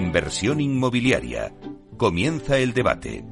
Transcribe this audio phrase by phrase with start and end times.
[0.00, 1.52] Inversión inmobiliaria.
[1.98, 3.22] Comienza el debate.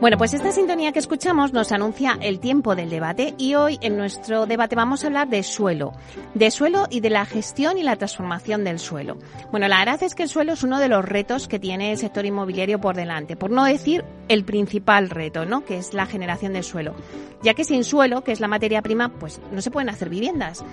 [0.00, 3.96] Bueno, pues esta sintonía que escuchamos nos anuncia el tiempo del debate y hoy en
[3.96, 5.92] nuestro debate vamos a hablar de suelo,
[6.34, 9.18] de suelo y de la gestión y la transformación del suelo.
[9.52, 11.98] Bueno, la verdad es que el suelo es uno de los retos que tiene el
[11.98, 15.64] sector inmobiliario por delante, por no decir el principal reto, ¿no?
[15.64, 16.96] Que es la generación del suelo.
[17.44, 20.64] Ya que sin suelo, que es la materia prima, pues no se pueden hacer viviendas.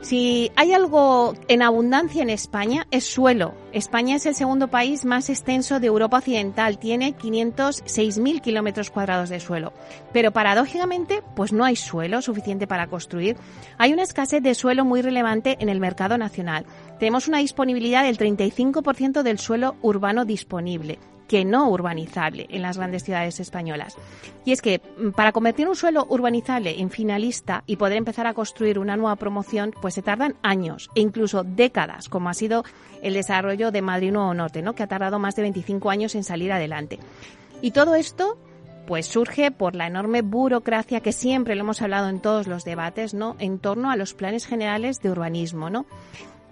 [0.00, 3.54] Si hay algo en abundancia en España, es suelo.
[3.72, 9.40] España es el segundo país más extenso de Europa Occidental, tiene 506.000 kilómetros cuadrados de
[9.40, 9.72] suelo.
[10.12, 13.36] Pero paradójicamente, pues no hay suelo suficiente para construir.
[13.78, 16.66] Hay una escasez de suelo muy relevante en el mercado nacional.
[16.98, 20.98] Tenemos una disponibilidad del 35% del suelo urbano disponible
[21.28, 23.96] que no urbanizable en las grandes ciudades españolas.
[24.44, 28.34] Y es que mm, para convertir un suelo urbanizable en finalista y poder empezar a
[28.34, 32.64] construir una nueva promoción, pues se tardan años e incluso décadas, como ha sido
[33.02, 34.74] el desarrollo de Madrid Nuevo Norte, ¿no?
[34.74, 36.98] que ha tardado más de 25 años en salir adelante.
[37.60, 38.38] Y todo esto
[38.86, 43.14] pues surge por la enorme burocracia que siempre lo hemos hablado en todos los debates,
[43.14, 43.34] ¿no?
[43.40, 45.86] En torno a los planes generales de urbanismo, ¿no?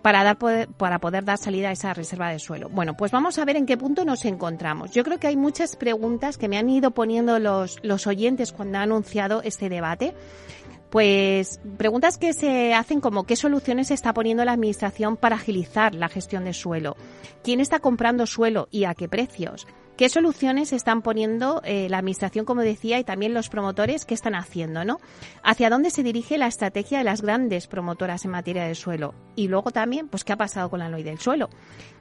[0.05, 2.69] Para, dar poder, para poder dar salida a esa reserva de suelo.
[2.69, 4.91] Bueno, pues vamos a ver en qué punto nos encontramos.
[4.91, 8.77] Yo creo que hay muchas preguntas que me han ido poniendo los, los oyentes cuando
[8.77, 10.13] ha anunciado este debate.
[10.91, 16.11] Pues preguntas que se hacen como qué soluciones está poniendo la Administración para agilizar la
[16.11, 16.97] gestión de suelo,
[17.43, 22.45] quién está comprando suelo y a qué precios, ¿Qué soluciones están poniendo eh, la Administración,
[22.45, 24.05] como decía, y también los promotores?
[24.05, 24.85] ¿Qué están haciendo?
[24.85, 24.99] ¿no?
[25.45, 29.15] ¿Hacia dónde se dirige la estrategia de las grandes promotoras en materia de suelo?
[29.37, 31.49] Y luego también, pues, ¿qué ha pasado con la ley del suelo?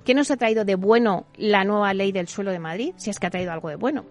[0.04, 2.96] ¿Qué nos ha traído de bueno la nueva ley del suelo de Madrid?
[2.98, 4.06] Si es que ha traído algo de bueno.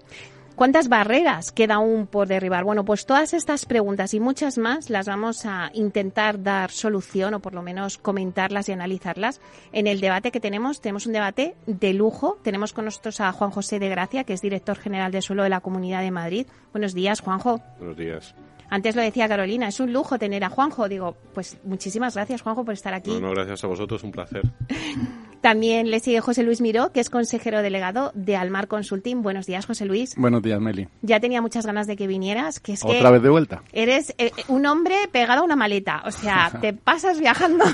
[0.55, 2.65] ¿Cuántas barreras queda aún por derribar?
[2.65, 7.41] Bueno, pues todas estas preguntas y muchas más las vamos a intentar dar solución o
[7.41, 9.41] por lo menos comentarlas y analizarlas
[9.73, 10.81] en el debate que tenemos.
[10.81, 12.39] Tenemos un debate de lujo.
[12.43, 15.49] Tenemos con nosotros a Juan José de Gracia, que es director general de suelo de
[15.49, 16.47] la Comunidad de Madrid.
[16.73, 17.61] Buenos días, Juanjo.
[17.79, 18.35] Buenos días.
[18.73, 20.89] Antes lo decía Carolina, es un lujo tener a Juanjo.
[20.89, 23.21] Digo, pues muchísimas gracias, Juanjo, por estar aquí.
[23.21, 24.41] No, gracias a vosotros, un placer.
[25.43, 29.23] También le sigue José Luis Miró, que es consejero delegado de Almar Consulting.
[29.23, 30.15] Buenos días, José Luis.
[30.17, 30.89] Buenos días, Meli.
[31.03, 32.61] Ya tenía muchas ganas de que vinieras.
[32.61, 33.63] Que es ¿Otra vez de vuelta?
[33.73, 36.03] Eres eh, un hombre pegado a una maleta.
[36.07, 37.67] O sea, te pasas viajando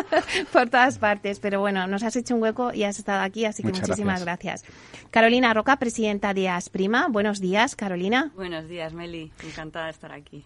[0.52, 1.38] por todas partes.
[1.38, 4.64] Pero bueno, nos has hecho un hueco y has estado aquí, así que muchísimas gracias.
[5.10, 7.08] Carolina Roca, presidenta de Asprima.
[7.10, 8.30] Buenos días, Carolina.
[8.36, 9.32] Buenos días, Meli.
[9.44, 10.45] Encantada de estar aquí.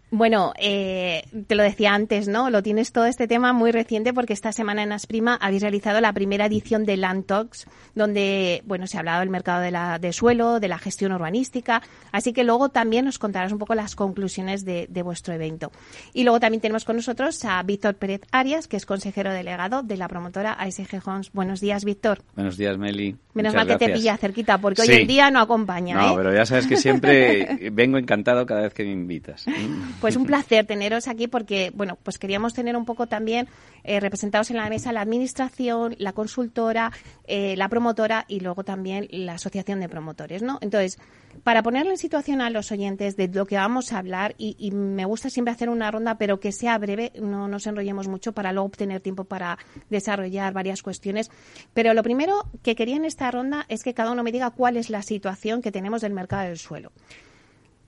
[0.13, 2.49] Bueno, eh, te lo decía antes, ¿no?
[2.49, 6.11] Lo tienes todo este tema muy reciente porque esta semana en Asprima habéis realizado la
[6.11, 10.11] primera edición de Land Talks, donde, bueno, se ha hablado del mercado de, la, de
[10.11, 14.65] suelo, de la gestión urbanística, así que luego también nos contarás un poco las conclusiones
[14.65, 15.71] de, de vuestro evento.
[16.13, 19.95] Y luego también tenemos con nosotros a Víctor Pérez Arias, que es consejero delegado de
[19.95, 21.31] la promotora ASG Homes.
[21.31, 22.21] Buenos días, Víctor.
[22.35, 23.15] Buenos días, Meli.
[23.33, 25.95] Menos mal que te pilla cerquita, porque hoy en día no acompaña.
[25.95, 26.13] No, ¿eh?
[26.17, 29.45] pero ya sabes que siempre vengo encantado cada vez que me invitas.
[30.01, 33.47] Pues un placer teneros aquí porque, bueno, pues queríamos tener un poco también
[33.83, 36.91] eh, representados en la mesa la administración, la consultora,
[37.25, 40.57] eh, la promotora y luego también la asociación de promotores, ¿no?
[40.61, 40.99] Entonces,
[41.43, 44.71] para ponerle en situación a los oyentes de lo que vamos a hablar, y, y,
[44.71, 48.51] me gusta siempre hacer una ronda, pero que sea breve, no nos enrollemos mucho para
[48.51, 49.57] luego obtener tiempo para
[49.89, 51.31] desarrollar varias cuestiones.
[51.73, 54.77] Pero lo primero que quería en esta ronda es que cada uno me diga cuál
[54.77, 56.91] es la situación que tenemos del mercado del suelo.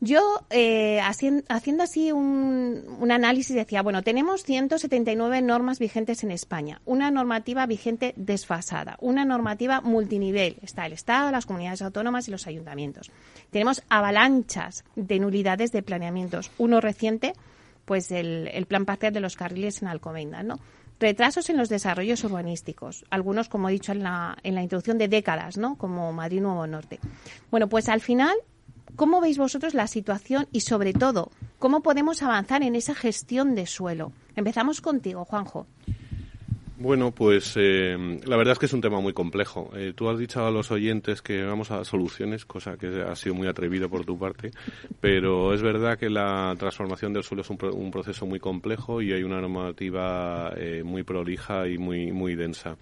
[0.05, 6.31] Yo, eh, haciendo, haciendo, así un, un, análisis, decía, bueno, tenemos 179 normas vigentes en
[6.31, 10.57] España, una normativa vigente desfasada, una normativa multinivel.
[10.61, 13.11] Está el Estado, las comunidades autónomas y los ayuntamientos.
[13.49, 16.51] Tenemos avalanchas de nulidades de planeamientos.
[16.57, 17.31] Uno reciente,
[17.85, 20.59] pues el, el plan parcial de los carriles en Alcobendas, ¿no?
[20.99, 25.07] Retrasos en los desarrollos urbanísticos, algunos, como he dicho en la, en la introducción, de
[25.07, 25.77] décadas, ¿no?
[25.77, 26.99] Como Madrid Nuevo Norte.
[27.49, 28.35] Bueno, pues al final
[28.95, 33.65] ¿Cómo veis vosotros la situación y, sobre todo, cómo podemos avanzar en esa gestión de
[33.65, 34.11] suelo?
[34.35, 35.65] Empezamos contigo, Juanjo.
[36.77, 39.71] Bueno, pues eh, la verdad es que es un tema muy complejo.
[39.73, 43.35] Eh, tú has dicho a los oyentes que vamos a soluciones, cosa que ha sido
[43.35, 44.51] muy atrevido por tu parte,
[44.99, 49.13] pero es verdad que la transformación del suelo es un, un proceso muy complejo y
[49.13, 52.75] hay una normativa eh, muy prolija y muy, muy densa.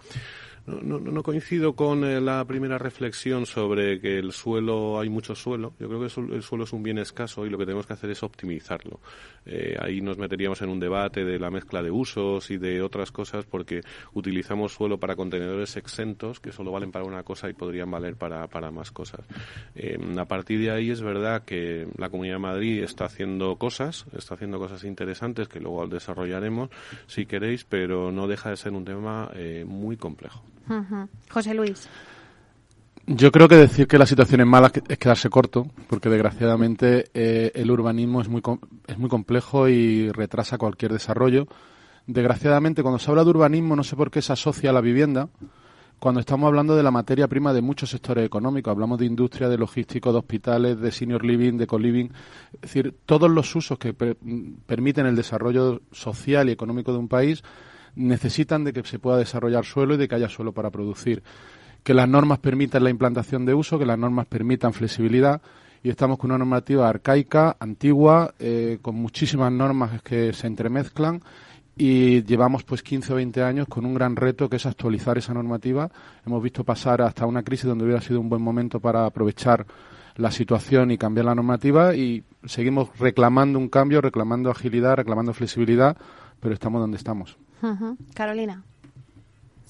[0.68, 5.74] No, no, coincido con eh, la primera reflexión sobre que el suelo, hay mucho suelo.
[5.80, 8.12] Yo creo que el suelo es un bien escaso y lo que tenemos que hacer
[8.12, 9.00] es optimizarlo.
[9.46, 13.12] Eh, ahí nos meteríamos en un debate de la mezcla de usos y de otras
[13.12, 13.81] cosas porque
[14.13, 18.72] utilizamos suelo para contenedores exentos que solo valen para una cosa y podrían valer para,
[18.72, 19.22] más cosas.
[19.74, 24.06] Eh, a partir de ahí es verdad que la Comunidad de Madrid está haciendo cosas,
[24.16, 26.69] está haciendo cosas interesantes que luego desarrollaremos
[27.08, 29.31] si queréis, pero no deja de ser un tema
[29.66, 30.50] muy complejo.
[31.30, 31.88] José Luis.
[33.08, 37.52] Yo creo que decir que la situación es mala es quedarse corto, porque desgraciadamente eh,
[37.56, 38.42] el urbanismo es muy,
[38.88, 41.48] es muy complejo y retrasa cualquier desarrollo.
[42.06, 45.30] Desgraciadamente, cuando se habla de urbanismo, no sé por qué se asocia a la vivienda,
[46.00, 48.72] cuando estamos hablando de la materia prima de muchos sectores económicos.
[48.72, 52.10] Hablamos de industria, de logístico, de hospitales, de senior living, de co-living.
[52.54, 57.44] Es decir, todos los usos que permiten el desarrollo social y económico de un país
[57.96, 61.24] necesitan de que se pueda desarrollar suelo y de que haya suelo para producir.
[61.84, 65.42] Que las normas permitan la implantación de uso, que las normas permitan flexibilidad
[65.84, 71.22] y estamos con una normativa arcaica, antigua, eh, con muchísimas normas que se entremezclan
[71.76, 75.34] y llevamos pues 15 o 20 años con un gran reto que es actualizar esa
[75.34, 75.90] normativa.
[76.26, 79.66] Hemos visto pasar hasta una crisis donde hubiera sido un buen momento para aprovechar
[80.18, 85.98] la situación y cambiar la normativa y seguimos reclamando un cambio, reclamando agilidad, reclamando flexibilidad,
[86.40, 87.38] pero estamos donde estamos.
[88.13, 88.63] Carolina.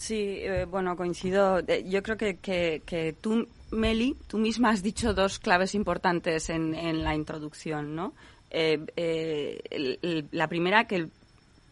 [0.01, 1.59] Sí, eh, bueno, coincido.
[1.67, 6.73] Eh, yo creo que, que, tú, Meli, tú misma has dicho dos claves importantes en,
[6.73, 8.13] en la introducción, ¿no?
[8.49, 9.59] Eh,
[10.31, 11.07] la primera, que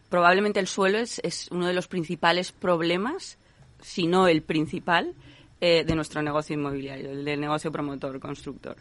[0.08, 3.36] probablemente el suelo es, es, uno de los principales problemas,
[3.80, 5.12] si no el principal,
[5.60, 8.76] de nuestro negocio inmobiliario, el del negocio promotor, constructor.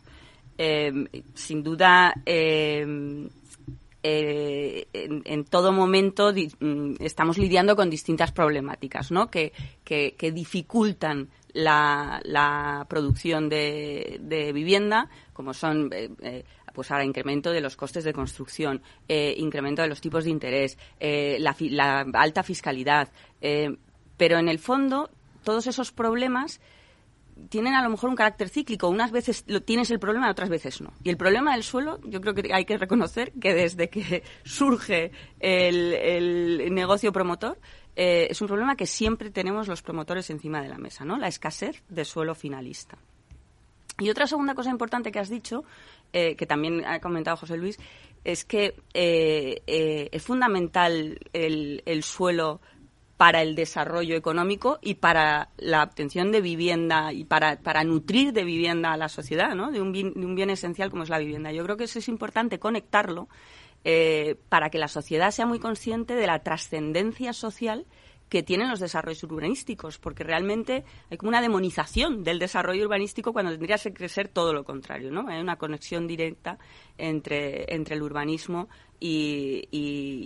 [1.33, 2.13] sin duda,
[4.01, 9.29] eh, en, todo momento mm, estamos lidiando con distintas problemáticas, ¿no?
[9.29, 9.51] Que,
[9.83, 17.75] que, dificultan la, producción de, vivienda, como son eh, eh, pues ahora incremento de los
[17.75, 23.09] costes de construcción, incremento de los tipos de interés, la, la, alta fiscalidad.
[23.41, 25.09] pero en el fondo,
[25.43, 26.61] todos esos problemas
[27.49, 28.89] tienen a lo mejor un carácter cíclico.
[28.89, 30.93] Unas veces lo, tienes el problema, otras veces no.
[31.03, 35.11] Y el problema del suelo, yo creo que hay que reconocer que desde que surge
[35.39, 37.59] el, negocio promotor,
[37.95, 41.17] eh, es un problema que siempre tenemos los promotores encima de la mesa, ¿no?
[41.17, 42.97] La escasez de suelo finalista.
[43.99, 45.63] Y otra segunda cosa importante que has dicho,
[46.13, 47.77] eh, que también ha comentado José Luis,
[48.23, 52.61] es que eh, es fundamental el, el suelo
[53.19, 58.45] para el desarrollo económico y para la obtención de vivienda y para, para nutrir de
[58.45, 59.71] vivienda a la sociedad, ¿no?
[59.71, 61.51] de, un bien, de un bien esencial como es la vivienda.
[61.51, 63.27] Yo creo que eso es importante conectarlo
[63.83, 67.85] eh, para que la sociedad sea muy consciente de la trascendencia social
[68.29, 73.51] que tienen los desarrollos urbanísticos, porque realmente hay como una demonización del desarrollo urbanístico cuando
[73.51, 75.27] tendría que ser todo lo contrario, ¿no?
[75.27, 76.59] Hay una conexión directa
[76.97, 79.67] entre, entre el urbanismo y,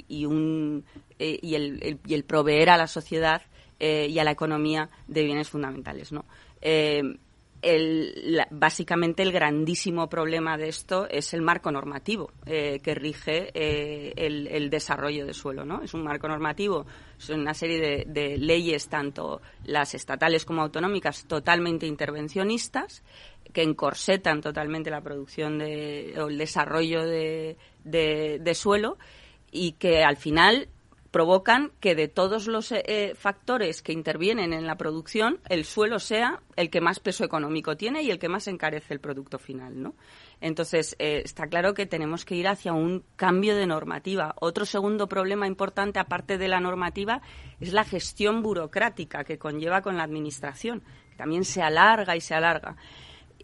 [0.08, 0.84] y, un,
[1.18, 3.42] eh, y, el, y, el, proveer a la sociedad
[3.80, 6.26] eh, y a la economía de bienes fundamentales, ¿no?
[6.62, 7.04] Eh,
[7.64, 14.14] el, básicamente el grandísimo problema de esto es el marco normativo eh, que rige eh,
[14.16, 15.66] el, desarrollo de suelo.
[15.66, 15.82] ¿no?
[15.82, 16.86] Es un marco normativo,
[17.18, 23.04] son una serie de, leyes, tanto las estatales como autonómicas, totalmente intervencionistas,
[23.52, 28.98] que encorsetan totalmente la producción de, o el desarrollo de, de suelo
[29.52, 30.68] y que al final
[31.14, 36.00] provocan que de todos los eh, eh, factores que intervienen en la producción, el suelo
[36.00, 39.80] sea el que más peso económico tiene y el que más encarece el producto final,
[39.80, 39.94] ¿no?
[40.42, 44.34] Entonces, eh, está claro que tenemos que ir hacia un cambio de normativa.
[44.42, 47.22] Otro segundo problema importante, aparte de la normativa,
[47.60, 52.34] es la gestión burocrática que conlleva con la Administración, que también se alarga y se
[52.34, 52.76] alarga.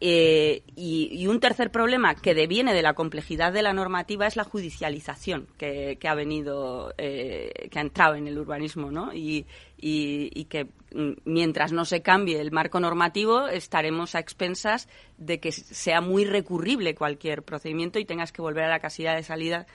[0.01, 4.45] Eh, y, un tercer problema que deviene de la complejidad de la normativa es la
[4.45, 9.11] judicialización que, ha venido, eh, que ha entrado en el urbanismo, ¿no?
[9.13, 9.45] Y,
[10.49, 14.87] que mm, mientras no se cambie el marco normativo estaremos a expensas
[15.17, 19.23] de que sea muy recurrible cualquier procedimiento y tengas que volver a la casilla de
[19.23, 19.67] salida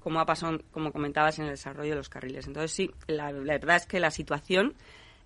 [0.00, 2.46] como ha pasado, como comentabas, en el desarrollo de los carriles.
[2.46, 4.74] Entonces sí, la verdad es que la situación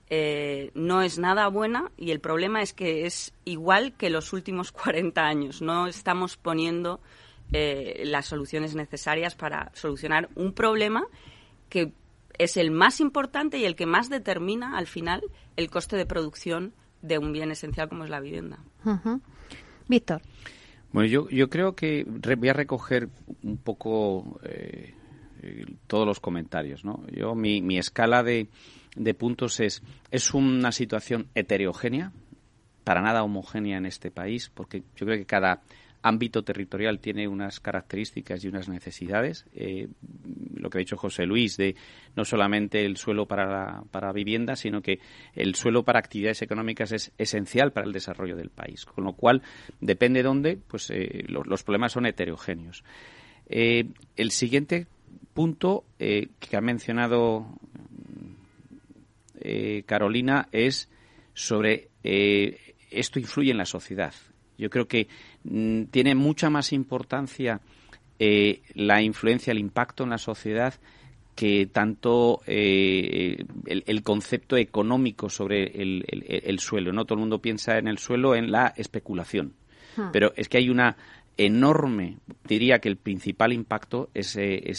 [0.08, 4.72] eh, no es nada buena y el problema es que es igual que los últimos
[4.72, 5.62] 40 años.
[5.62, 7.00] No estamos poniendo
[7.52, 11.06] eh, las soluciones necesarias para solucionar un problema
[11.68, 11.92] que
[12.38, 15.22] es el más importante y el que más determina al final
[15.56, 16.72] el coste de producción
[17.02, 18.58] de un bien esencial como es la vivienda.
[19.88, 20.20] Víctor.
[20.92, 23.08] Bueno, yo, yo creo que voy a recoger
[23.42, 24.94] un poco eh,
[25.86, 26.84] todos los comentarios.
[26.84, 27.04] ¿no?
[27.08, 28.48] Yo, mi, mi escala de,
[28.96, 32.12] de puntos es, es una situación heterogénea,
[32.84, 35.60] para nada homogénea en este país, porque yo creo que cada
[36.02, 39.44] ámbito territorial tiene unas características y unas necesidades.
[39.54, 39.88] Eh,
[40.54, 41.74] lo que ha dicho José Luis, de
[42.14, 45.00] no solamente el suelo para, para vivienda, sino que
[45.34, 48.84] el suelo para actividades económicas es esencial para el desarrollo del país.
[48.84, 49.42] Con lo cual,
[49.80, 52.84] depende de dónde, pues eh, los, problemas son heterogéneos.
[53.48, 54.86] Eh, el siguiente
[55.34, 57.46] punto que ha mencionado
[59.86, 60.88] Carolina es
[61.34, 61.90] sobre
[62.90, 64.14] esto influye en la sociedad.
[64.58, 65.08] Yo creo que
[65.44, 67.60] mm, tiene mucha más importancia
[68.18, 70.74] eh, la influencia, el impacto en la sociedad
[71.34, 76.94] que tanto eh, el, concepto económico sobre el, suelo.
[76.94, 79.52] No todo el mundo piensa en el suelo en la especulación,
[79.98, 80.12] hmm.
[80.14, 80.96] pero es que hay una
[81.36, 82.18] enorme.
[82.44, 84.72] Diría que el principal impacto es, eh,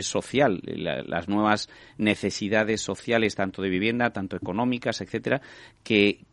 [0.00, 0.60] social.
[0.64, 5.40] las nuevas necesidades sociales, tanto de vivienda, tanto económicas, etcétera,
[5.82, 6.24] que,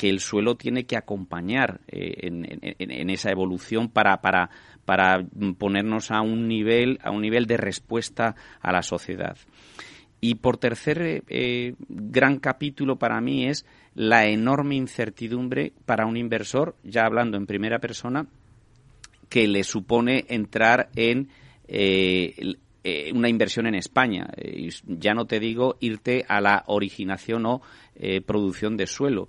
[0.00, 4.20] el suelo tiene que acompañar eh, en, en, esa evolución para
[5.58, 9.36] ponernos a un nivel, a un nivel de respuesta a la sociedad.
[10.24, 16.76] Y por tercer eh, gran capítulo para mí es la enorme incertidumbre para un inversor,
[16.82, 18.26] ya hablando en primera persona,
[19.34, 21.28] que le supone entrar en
[21.66, 24.28] eh, eh, una inversión en España.
[24.36, 27.60] Eh, ya no te digo irte a la originación o
[28.26, 29.26] producción de suelo.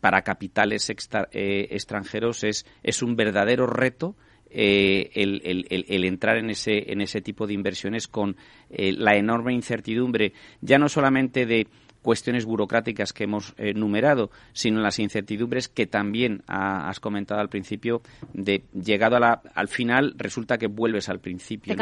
[0.00, 4.16] Para capitales extranjeros es, es un verdadero reto
[4.48, 8.36] el, el, entrar en ese, en ese tipo de inversiones con
[8.70, 11.66] la enorme incertidumbre, ya no solamente de
[12.06, 18.00] cuestiones burocráticas que hemos eh, numerado, sino las incertidumbres que también has comentado al principio,
[18.32, 21.72] de llegado a la, al final resulta que vuelves al principio.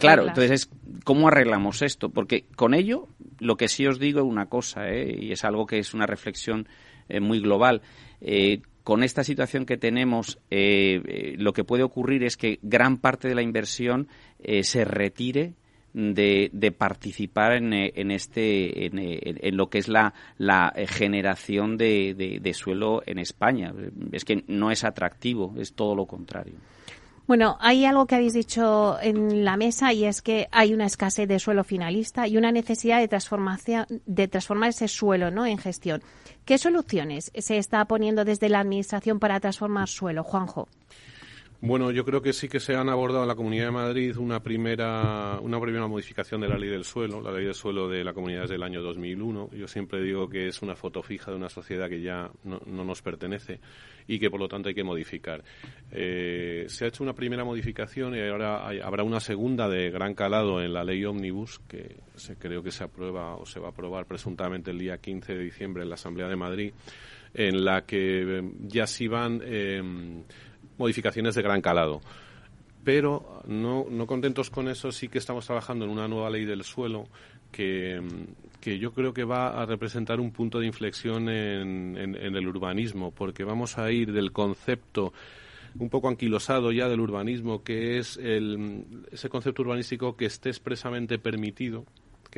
[0.00, 0.70] claro, entonces es
[1.02, 5.16] cómo arreglamos esto, porque con ello lo que sí os digo es una cosa, ¿eh?
[5.18, 6.68] y es algo que es una reflexión
[7.08, 7.80] eh, muy global.
[8.84, 13.40] con esta situación que tenemos, lo que puede ocurrir es que gran parte de la
[13.40, 14.08] inversión
[14.62, 15.54] se retire
[15.92, 21.76] de, de participar en, eh, en este en, en, lo que es la, la generación
[21.76, 23.72] de, de, suelo en España.
[24.12, 26.54] Es que no es atractivo, es todo lo contrario.
[27.26, 31.28] Bueno, hay algo que habéis dicho en la mesa y es que hay una escasez
[31.28, 35.44] de suelo finalista y una necesidad de transformación de transformar ese suelo, ¿no?
[35.44, 36.02] En gestión.
[36.46, 40.68] ¿Qué soluciones se está poniendo desde la administración para transformar suelo, Juanjo?
[41.60, 44.40] Bueno, yo creo que sí que se han abordado en la Comunidad de Madrid una
[44.40, 48.12] primera, una primera modificación de la ley del suelo, la ley del suelo de la
[48.12, 49.50] comunidad es del año 2001.
[49.54, 53.02] Yo siempre digo que es una foto fija de una sociedad que ya no, nos
[53.02, 53.58] pertenece
[54.06, 55.42] y que por lo tanto hay que modificar.
[55.90, 60.62] Eh, se ha hecho una primera modificación y ahora habrá una segunda de gran calado
[60.62, 64.06] en la ley Omnibus que se, creo que se aprueba o se va a aprobar
[64.06, 66.72] presuntamente el día 15 de diciembre en la Asamblea de Madrid,
[67.34, 69.42] en la que eh, ya sí van.
[69.44, 69.82] Eh,
[70.78, 72.00] modificaciones de gran calado.
[72.84, 76.64] Pero no, no contentos con eso, sí que estamos trabajando en una nueva ley del
[76.64, 77.06] suelo
[77.52, 78.00] que,
[78.60, 83.10] que yo creo que va a representar un punto de inflexión en, en, el urbanismo,
[83.10, 85.12] porque vamos a ir del concepto
[85.78, 91.18] un poco anquilosado ya del urbanismo, que es el, ese concepto urbanístico que esté expresamente
[91.18, 91.84] permitido,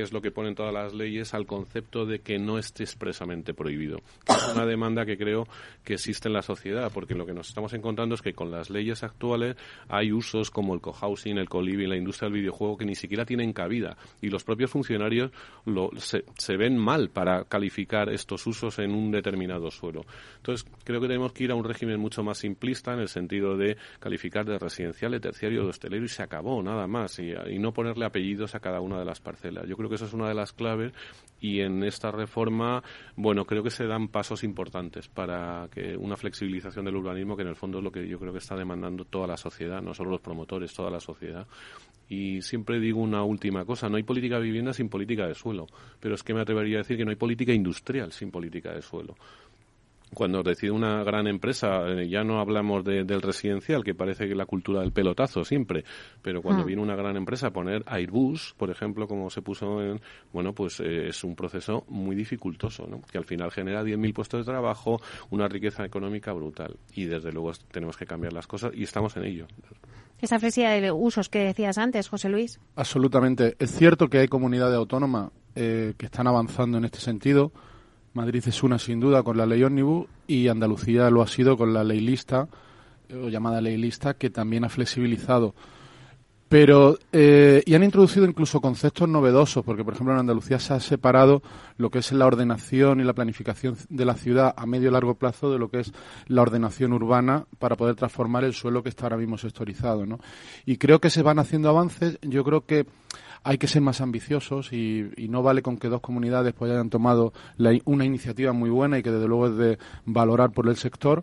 [0.00, 3.52] que es lo que ponen todas las leyes, al concepto de que no esté expresamente
[3.52, 3.98] prohibido.
[4.26, 5.46] es una demanda que creo
[5.84, 8.70] que existe en la sociedad, porque lo que nos estamos encontrando es que con las
[8.70, 9.56] leyes actuales
[9.90, 13.52] hay usos como el cohousing, el co-living, la industria del videojuego que ni siquiera tienen
[13.52, 15.32] cabida y los propios funcionarios
[15.98, 20.06] se ven mal para calificar estos usos en un determinado suelo.
[20.38, 23.54] Entonces, creo que tenemos que ir a un régimen mucho más simplista en el sentido
[23.58, 27.58] de calificar de residencial, de terciario, de hostelero y se acabó, nada más, y, y
[27.58, 29.68] no ponerle apellidos a cada una de las parcelas.
[29.68, 30.92] Yo creo que esa es una de las claves
[31.40, 32.82] y en esta reforma,
[33.16, 37.48] bueno, creo que se dan pasos importantes para que una flexibilización del urbanismo, que en
[37.48, 40.10] el fondo es lo que yo creo que está demandando toda la sociedad, no solo
[40.10, 41.46] los promotores, toda la sociedad.
[42.08, 45.66] Y siempre digo una última cosa, no hay política de vivienda sin política de suelo,
[45.98, 48.82] pero es que me atrevería a decir que no hay política industrial sin política de
[48.82, 49.16] suelo
[50.14, 54.46] cuando decide una gran empresa, eh, ya no hablamos del residencial, que parece que la
[54.46, 55.84] cultura del pelotazo siempre,
[56.22, 56.66] pero cuando hmm.
[56.66, 60.00] viene una gran empresa a poner Airbus, por ejemplo, como se puso en,
[60.32, 63.00] bueno, pues eh, es un proceso muy dificultoso, ¿no?
[63.02, 65.00] que al final genera 10.000 puestos de trabajo,
[65.30, 66.76] una riqueza económica brutal.
[66.94, 69.46] Y desde luego tenemos que cambiar las cosas y estamos en ello.
[70.20, 72.60] Esa flexibilidad de usos que decías antes, José Luis.
[72.76, 73.56] Absolutamente.
[73.58, 77.52] Es cierto que hay comunidades autónomas eh, que están avanzando en este sentido
[78.12, 81.72] Madrid es una sin duda con la ley ómnibus y Andalucía lo ha sido con
[81.72, 82.48] la ley lista
[83.12, 85.54] o llamada ley lista que también ha flexibilizado.
[86.50, 90.80] Pero, eh, y han introducido incluso conceptos novedosos, porque por ejemplo en Andalucía se ha
[90.80, 91.42] separado
[91.76, 95.14] lo que es la ordenación y la planificación de la ciudad a medio y largo
[95.14, 95.92] plazo de lo que es
[96.26, 100.18] la ordenación urbana para poder transformar el suelo que está ahora mismo sectorizado, ¿no?
[100.66, 102.84] Y creo que se van haciendo avances, yo creo que
[103.44, 107.32] hay que ser más ambiciosos y, no vale con que dos comunidades pues hayan tomado
[107.84, 111.22] una iniciativa muy buena y que desde luego es de valorar por el sector,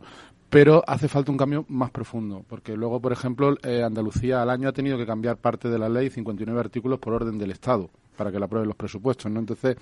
[0.50, 4.70] pero hace falta un cambio más profundo, porque luego, por ejemplo, eh, Andalucía al año
[4.70, 8.32] ha tenido que cambiar parte de la ley, 59 artículos por orden del Estado, para
[8.32, 9.40] que la aprueben los presupuestos, ¿no?
[9.40, 9.76] Entonces,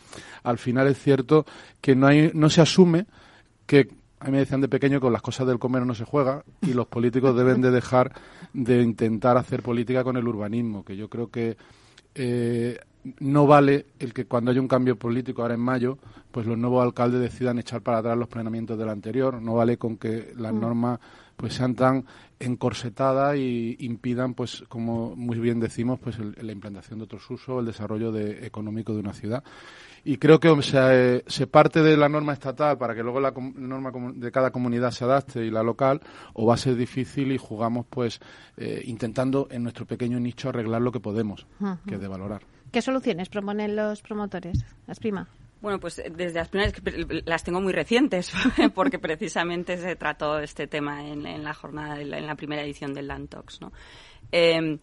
[0.44, 1.46] al final es cierto
[1.80, 3.06] que no hay, no se asume
[3.66, 6.04] que a mí me decían de pequeño que con las cosas del comer no se
[6.04, 8.14] juega y los políticos deben de dejar
[8.54, 11.58] de intentar hacer política con el urbanismo, que yo creo que
[12.16, 12.80] eh,
[13.20, 15.98] no vale el que cuando haya un cambio político ahora en mayo,
[16.32, 19.42] pues los nuevos alcaldes decidan echar para atrás los planeamientos del anterior.
[19.42, 20.60] No vale con que las mm.
[20.60, 21.00] normas
[21.36, 22.06] pues sean tan
[22.40, 27.66] encorsetadas y impidan, pues como muy bien decimos, pues la implantación de otros usos, el
[27.66, 29.44] desarrollo de, económico de una ciudad.
[30.04, 33.34] Y creo que o sea, se parte de la norma estatal para que luego la
[33.56, 36.02] norma de cada comunidad se adapte y la local,
[36.34, 38.20] o va a ser difícil y jugamos pues
[38.58, 41.48] eh, intentando en nuestro pequeño nicho arreglar lo que podemos,
[41.88, 42.55] que es de valorar.
[42.76, 44.66] ¿Qué soluciones proponen los promotores?
[44.86, 45.26] Las prima.
[45.62, 46.74] Bueno, pues eh, desde las primeras
[47.26, 48.34] las tengo muy recientes,
[48.76, 53.30] porque precisamente se trató este tema en, la jornada, en la primera edición del Land
[53.30, 53.72] Talks, ¿no?
[54.30, 54.78] Em,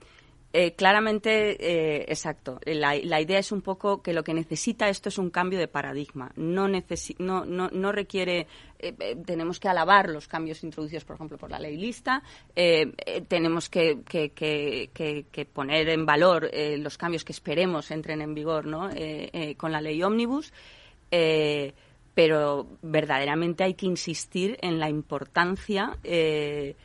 [0.54, 2.61] eh, claramente, eh, exacto.
[2.66, 6.30] La, idea es un poco que lo que necesita esto es un cambio de paradigma.
[6.37, 8.47] No, no, no, requiere.
[8.78, 12.23] Eh, tenemos que alabar los cambios introducidos, por ejemplo, por la ley lista.
[13.28, 18.90] tenemos que, que, poner en valor los cambios que esperemos entren en vigor ¿no?
[19.56, 20.52] con la ley ómnibus.
[22.14, 26.76] pero verdaderamente hay que insistir en la importancia eh,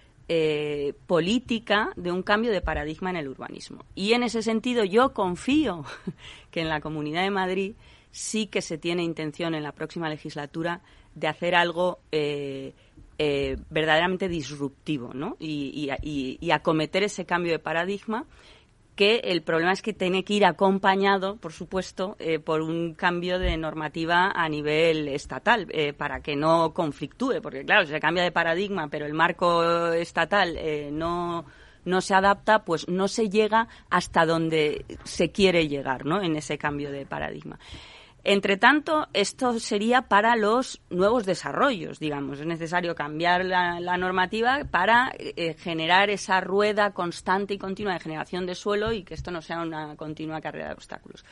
[1.06, 3.86] política de un cambio de paradigma en el urbanismo.
[3.96, 5.86] Y en ese sentido yo confío
[6.52, 7.76] que en la Comunidad de Madrid
[8.12, 10.82] sí que se tiene intención en la próxima legislatura
[11.16, 12.74] de hacer algo eh,
[13.18, 15.38] eh, verdaderamente disruptivo ¿no?
[15.40, 18.26] y, y acometer ese cambio de paradigma
[18.98, 23.40] que el problema es que tiene que ir acompañado, por supuesto, eh, por un cambio
[23.40, 28.24] de normativa a nivel estatal, eh, para que no conflictúe, porque claro, si se cambia
[28.24, 31.46] de paradigma, pero el marco estatal eh, no
[31.86, 36.22] no se adapta, pues no se llega hasta donde se quiere llegar, ¿no?
[36.22, 37.60] En ese cambio de paradigma.
[38.24, 42.40] Entre tanto, esto sería para los nuevos desarrollos, digamos.
[42.40, 48.46] Es necesario cambiar la, normativa para eh, generar esa rueda constante y continua de generación
[48.46, 51.24] de suelo y que esto no sea una continua carrera de obstáculos.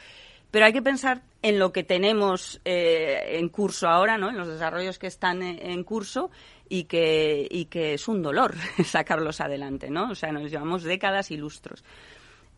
[0.52, 4.30] Pero hay que pensar en lo que tenemos eh, en curso ahora, ¿no?
[4.30, 6.32] En los desarrollos que están en curso
[6.70, 10.12] y que, y que es un dolor sacarlos adelante, ¿no?
[10.12, 11.84] O sea, nos llevamos décadas y lustros.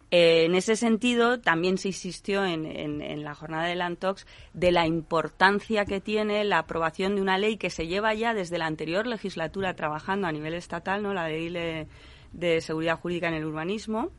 [0.10, 5.86] Eh, en ese sentido, también se insistió en, la jornada de Lantox de la importancia
[5.86, 9.76] que tiene la aprobación de una ley que se lleva ya desde la anterior legislatura
[9.76, 11.14] trabajando a nivel estatal, ¿no?
[11.14, 11.50] la ley
[12.32, 14.12] de seguridad jurídica en el urbanismo,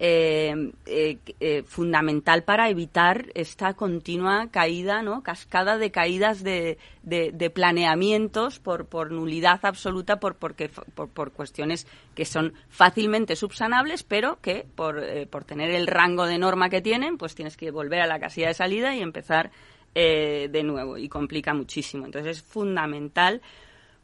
[0.00, 5.24] eh, eh, eh, fundamental para evitar esta continua caída, ¿no?
[5.24, 11.88] cascada de caídas de, de, planeamientos por, por, nulidad absoluta, por, porque, por, por, cuestiones
[12.14, 17.18] que son fácilmente subsanables, pero que por, por tener el rango de norma que tienen,
[17.18, 19.50] pues tienes que volver a la casilla de salida y empezar
[19.94, 22.06] de nuevo, y complica muchísimo.
[22.06, 23.42] Entonces es fundamental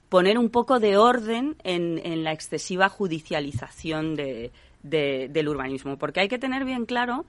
[0.09, 4.51] poner un poco de orden en, en la excesiva judicialización de,
[4.85, 7.25] del urbanismo, porque hay que tener bien claro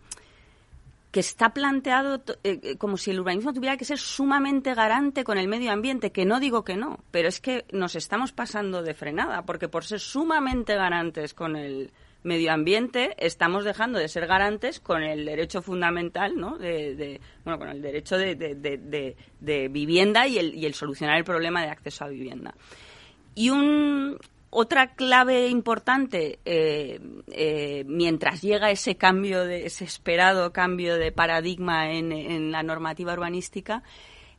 [1.15, 5.37] que está planteado eh, eh, como si el urbanismo tuviera que ser sumamente garante con
[5.37, 8.93] el medio ambiente, que no digo que no, pero es que nos estamos pasando de
[8.93, 11.91] frenada, porque por ser sumamente garantes con el
[12.23, 16.57] medio ambiente, estamos dejando de ser garantes con el derecho fundamental, ¿no?
[16.57, 19.15] De, bueno, con el derecho de,
[19.71, 22.53] vivienda y el, y el solucionar el problema de acceso a vivienda.
[23.35, 24.17] Y un,
[24.57, 31.91] otra clave importante, eh, eh, mientras llega ese cambio, de, ese esperado cambio de paradigma
[31.91, 33.83] en, la normativa urbanística,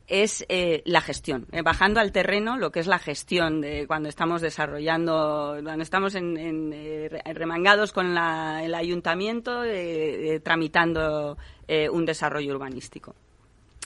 [0.07, 1.45] es eh, la gestión.
[1.63, 7.11] bajando al terreno, lo que es la gestión de cuando estamos desarrollando, cuando estamos en,
[7.35, 9.61] remangados con el ayuntamiento,
[10.41, 11.37] tramitando
[11.91, 13.13] un desarrollo urbanístico.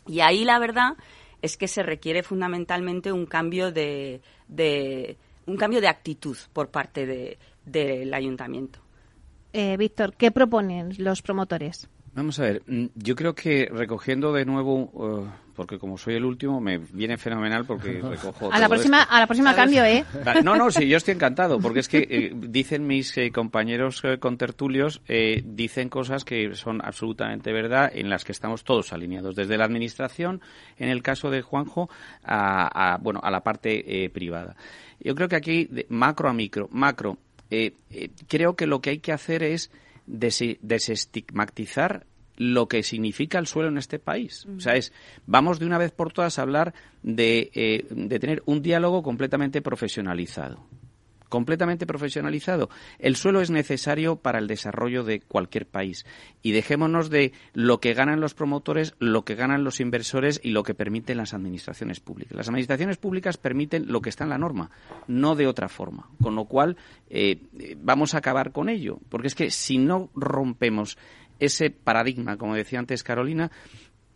[0.08, 0.94] Y ahí la verdad
[1.42, 4.22] es que se requiere fundamentalmente un cambio de
[5.46, 8.80] un cambio de actitud por parte del ayuntamiento.
[9.54, 11.90] Eh, Víctor, ¿qué proponen los promotores?
[12.14, 16.26] Vamos a ver, mm, yo creo que recogiendo de nuevo, uh, porque como soy el
[16.26, 18.52] último, me viene fenomenal porque recojo.
[18.52, 20.04] A la próxima, a la próxima cambio, ¿eh?
[20.44, 24.18] No, no, sí, yo estoy encantado, porque es que eh, dicen mis eh, compañeros eh,
[24.18, 29.58] contertulios, eh, dicen cosas que son absolutamente verdad, en las que estamos todos alineados, desde
[29.58, 30.42] la administración,
[30.78, 31.90] en el caso de Juanjo,
[32.24, 34.58] a, a bueno, a la parte privada.
[35.00, 37.18] Yo creo que aquí, de macro a micro, macro,
[38.28, 39.72] creo que lo que hay que hacer es
[40.12, 42.06] desestigmatizar
[42.38, 44.48] lo que significa el suelo en este país.
[44.58, 44.94] O sea, es,
[45.26, 49.62] vamos de una vez por todas a hablar de, eh, de tener un diálogo completamente
[49.62, 50.66] profesionalizado
[51.32, 52.70] completamente profesionalizado.
[53.00, 56.06] El suelo es necesario para el desarrollo de cualquier país.
[56.44, 60.64] Y dejémonos de lo que ganan los promotores, lo que ganan los inversores y lo
[60.64, 62.36] que permiten las administraciones públicas.
[62.36, 64.72] Las administraciones públicas permiten lo que está en la norma,
[65.08, 66.10] no de otra forma.
[66.22, 66.76] Con lo cual,
[67.10, 67.40] eh,
[67.78, 69.00] vamos a acabar con ello.
[69.08, 70.98] Porque es que si no rompemos
[71.40, 73.52] ese paradigma, como decía antes Carolina,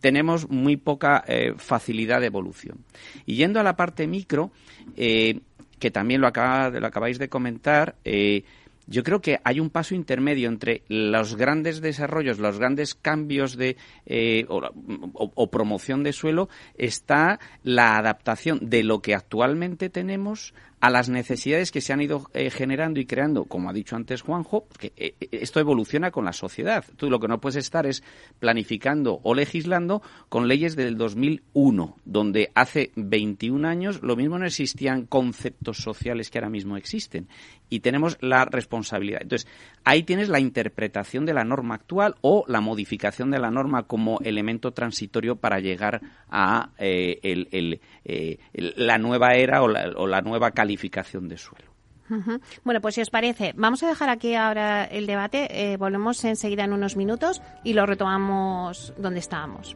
[0.02, 2.84] tenemos muy poca eh, facilidad de evolución.
[3.26, 4.52] Y yendo a la parte micro,
[4.98, 5.40] eh,
[5.80, 8.44] que también lo, acaba, lo acabáis de comentar, eh,
[8.88, 13.78] yo creo que hay un paso intermedio entre los grandes desarrollos, los grandes cambios de
[14.06, 20.54] eh, o, promoción de suelo, está la adaptación de lo que actualmente tenemos
[20.86, 24.22] a las necesidades que se han ido eh, generando y creando, como ha dicho antes
[24.22, 26.86] Juanjo, que eh, esto evoluciona con la sociedad.
[26.96, 28.04] Tú lo que no puedes estar es
[28.38, 35.08] planificando o legislando con leyes del 2001, donde hace 21 años lo mismo no existían
[35.08, 37.30] conceptos sociales que ahora mismo existen.
[37.68, 39.24] Y tenemos la responsabilidad.
[39.24, 39.50] Entonces,
[39.86, 44.20] ahí tienes la interpretación de la norma actual o la modificación de la norma como
[44.20, 47.80] elemento transitorio para llegar a eh,
[48.54, 50.75] la nueva era o la, o la nueva calidad
[51.28, 51.76] de suelo.
[52.64, 56.64] Bueno, pues si os parece, vamos a dejar aquí ahora el debate, eh, volvemos enseguida
[56.64, 59.76] en unos minutos y lo retomamos donde estábamos.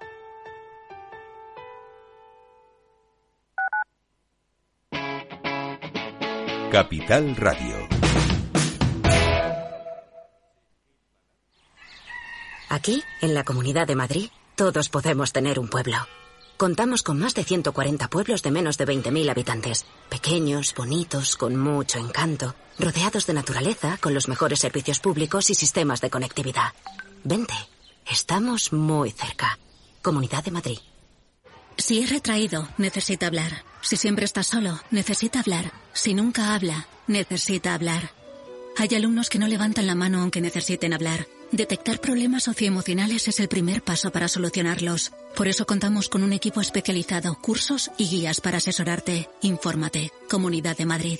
[6.71, 7.75] Capital Radio.
[12.69, 15.97] Aquí, en la Comunidad de Madrid, todos podemos tener un pueblo.
[16.55, 19.85] Contamos con más de 140 pueblos de menos de 20.000 habitantes.
[20.09, 25.99] Pequeños, bonitos, con mucho encanto, rodeados de naturaleza, con los mejores servicios públicos y sistemas
[25.99, 26.71] de conectividad.
[27.25, 27.55] Vente,
[28.09, 29.59] estamos muy cerca.
[30.01, 30.79] Comunidad de Madrid.
[31.75, 33.70] Si es retraído, necesita hablar.
[33.81, 35.73] Si siempre está solo, necesita hablar.
[35.93, 38.11] Si nunca habla, necesita hablar.
[38.77, 41.27] Hay alumnos que no levantan la mano aunque necesiten hablar.
[41.51, 45.11] Detectar problemas socioemocionales es el primer paso para solucionarlos.
[45.35, 49.29] Por eso contamos con un equipo especializado, cursos y guías para asesorarte.
[49.41, 50.11] Infórmate.
[50.29, 51.19] Comunidad de Madrid.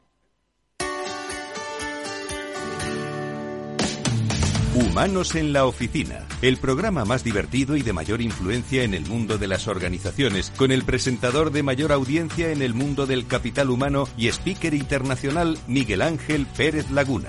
[4.73, 9.37] Humanos en la Oficina, el programa más divertido y de mayor influencia en el mundo
[9.37, 14.07] de las organizaciones, con el presentador de mayor audiencia en el mundo del capital humano
[14.15, 17.27] y speaker internacional Miguel Ángel Pérez Laguna.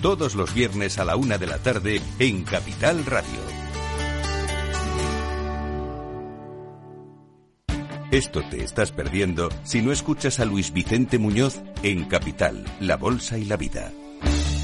[0.00, 3.40] Todos los viernes a la una de la tarde en Capital Radio.
[8.10, 13.36] Esto te estás perdiendo si no escuchas a Luis Vicente Muñoz en Capital, La Bolsa
[13.36, 13.92] y la Vida.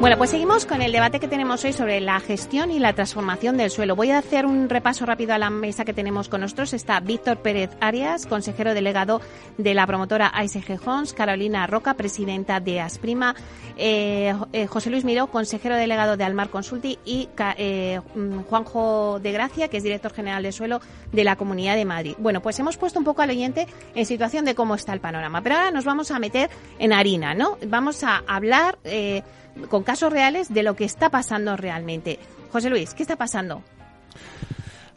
[0.00, 3.58] Bueno, pues seguimos con el debate que tenemos hoy sobre la gestión y la transformación
[3.58, 3.94] del suelo.
[3.94, 6.72] Voy a hacer un repaso rápido a la mesa que tenemos con nosotros.
[6.72, 9.20] Está Víctor Pérez Arias, consejero delegado
[9.58, 13.34] de la promotora ASG Homes, Carolina Roca, presidenta de Asprima,
[13.76, 19.32] eh, eh, José Luis Miró, consejero delegado de Almar Consulti y eh, mm, Juanjo de
[19.32, 20.80] Gracia, que es director general de suelo
[21.12, 22.14] de la Comunidad de Madrid.
[22.16, 25.42] Bueno, pues hemos puesto un poco al oyente en situación de cómo está el panorama.
[25.42, 27.58] Pero ahora nos vamos a meter en harina, ¿no?
[27.66, 28.78] Vamos a hablar
[29.68, 32.20] con casos reales de lo que está pasando realmente.
[32.52, 33.64] José Luis, ¿qué está pasando?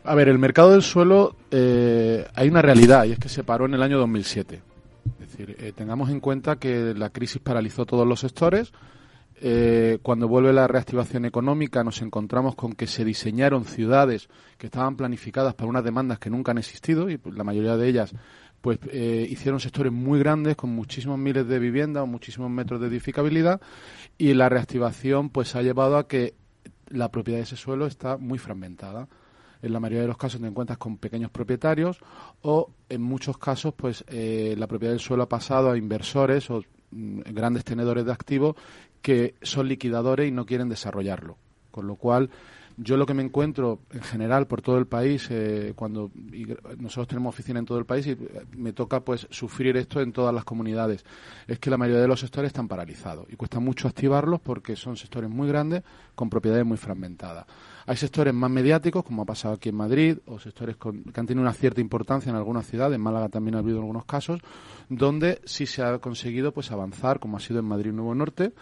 [0.04, 3.66] A ver, el mercado del suelo, eh, hay una realidad y es que se paró
[3.66, 4.62] en el año 2007.
[5.20, 8.72] Es decir, eh, tengamos en cuenta que la crisis paralizó todos los sectores.
[9.42, 14.30] Eh, cuando vuelve la reactivación económica nos encontramos con que se diseñaron ciudades
[14.60, 18.14] que estaban planificadas para unas demandas que nunca han existido y la mayoría de ellas
[18.64, 22.88] pues eh, hicieron sectores muy grandes con muchísimos miles de viviendas o muchísimos metros de
[22.88, 23.60] edificabilidad
[24.18, 26.34] y la reactivación pues ha llevado a que
[26.88, 29.10] la propiedad de ese suelo está muy fragmentada.
[29.62, 32.00] En la mayoría de los casos te encuentras con pequeños propietarios
[32.42, 36.64] o en muchos casos pues eh, la propiedad del suelo ha pasado a inversores o
[36.92, 38.56] mm, grandes tenedores de activos
[39.02, 41.38] que son liquidadores y no quieren desarrollarlo.
[41.70, 42.30] Con lo cual
[42.78, 46.12] yo lo que me encuentro en general por todo el país, eh, cuando
[46.78, 48.18] nosotros tenemos oficina en todo el país y eh,
[48.56, 51.06] me toca pues sufrir esto en todas las comunidades,
[51.48, 54.98] es que la mayoría de los sectores están paralizados y cuesta mucho activarlos porque son
[54.98, 55.84] sectores muy grandes
[56.16, 57.46] con propiedades muy fragmentadas.
[57.86, 61.42] Hay sectores más mediáticos, como ha pasado aquí en Madrid, o sectores que han tenido
[61.42, 64.40] una cierta importancia en algunas ciudades, en Málaga también ha habido algunos casos,
[64.88, 68.54] donde sí se ha conseguido pues avanzar, como ha sido en Madrid Nuevo Norte,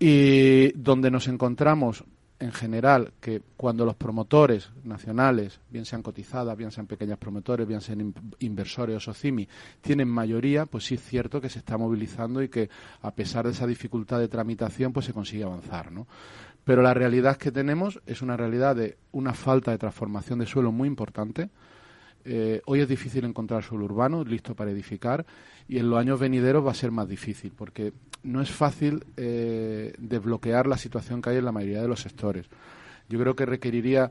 [0.00, 2.04] y donde nos encontramos
[2.40, 7.82] en general que cuando los promotores nacionales, bien sean cotizadas, bien sean pequeñas promotores, bien
[7.82, 9.46] sean inversores o SOCIMI,
[9.82, 12.70] tienen mayoría, pues sí es cierto que se está movilizando y que
[13.02, 16.06] a pesar de esa dificultad de tramitación, pues se consigue avanzar, ¿no?
[16.64, 20.72] Pero la realidad que tenemos es una realidad de una falta de transformación de suelo
[20.72, 21.50] muy importante.
[22.24, 25.24] Eh, hoy es difícil encontrar suelo urbano listo para edificar
[25.68, 29.94] y en los años venideros va a ser más difícil porque no es fácil eh,
[29.98, 32.46] desbloquear la situación que hay en la mayoría de los sectores.
[33.08, 34.10] Yo creo que requeriría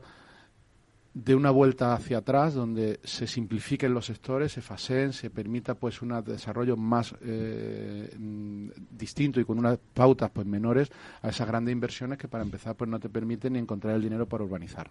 [1.12, 6.02] de una vuelta hacia atrás donde se simplifiquen los sectores, se faseen, se permita pues
[6.02, 10.90] un desarrollo más eh, mm, distinto y con unas pautas pues menores
[11.22, 14.26] a esas grandes inversiones que para empezar pues no te permiten ni encontrar el dinero
[14.26, 14.90] para urbanizar.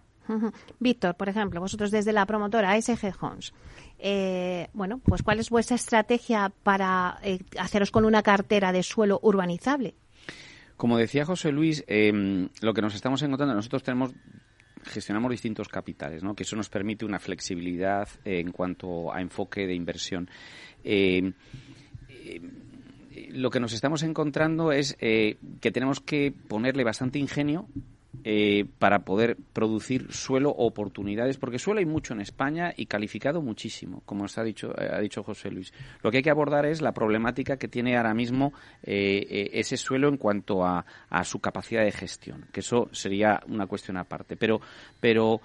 [0.78, 3.54] Víctor, por ejemplo, vosotros desde la promotora SG Homes,
[3.98, 9.18] eh, bueno, pues ¿cuál es vuestra estrategia para eh, haceros con una cartera de suelo
[9.22, 9.94] urbanizable?
[10.76, 14.12] Como decía José Luis, em, lo que nos estamos encontrando, nosotros tenemos
[14.84, 16.34] gestionamos distintos capitales, ¿no?
[16.34, 20.28] que eso nos permite una flexibilidad en cuanto a enfoque de inversión.
[20.84, 21.32] Eh,
[22.08, 22.40] eh,
[23.30, 27.68] lo que nos estamos encontrando es eh, que tenemos que ponerle bastante ingenio
[28.24, 34.02] eh, para poder producir suelo oportunidades, porque suelo hay mucho en España y calificado muchísimo,
[34.04, 35.72] como ha dicho, eh, ha dicho José Luis.
[36.02, 40.08] Lo que hay que abordar es la problemática que tiene ahora mismo eh, ese suelo
[40.08, 40.84] en cuanto a,
[41.24, 44.36] su capacidad de gestión, que eso sería una cuestión aparte.
[44.36, 44.60] Pero,
[44.98, 45.40] pero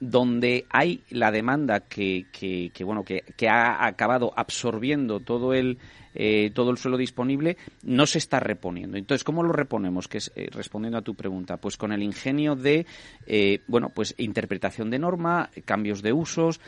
[0.00, 5.78] donde hay la demanda que, que, que bueno que, que ha acabado absorbiendo todo el
[6.18, 8.96] eh, todo el suelo disponible, no se está reponiendo.
[8.96, 10.08] Entonces, ¿cómo lo reponemos?
[10.08, 12.86] Que eh, respondiendo a tu pregunta, pues con el ingenio de,
[13.26, 16.60] eh, bueno, pues interpretación de norma, cambios de usos,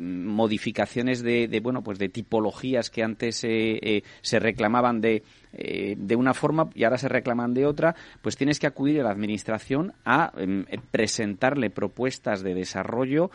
[0.00, 5.22] modificaciones de, de, bueno, pues de tipologías que antes se reclamaban de
[5.56, 9.10] de una forma y ahora se reclaman de otra, pues tienes que acudir a la
[9.10, 13.30] administración a em, presentarle propuestas de desarrollo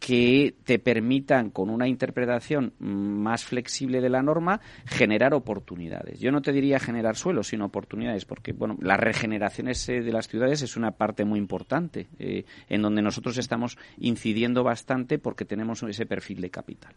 [0.00, 6.18] que te permitan, con una interpretación más flexible de la norma, generar oportunidades.
[6.18, 10.26] Yo no te diría generar suelo, sino oportunidades, porque bueno, las regeneraciones eh, de las
[10.26, 15.82] ciudades es una parte muy importante, eh, en donde nosotros estamos incidiendo bastante porque tenemos
[15.82, 16.94] ese perfil de capital.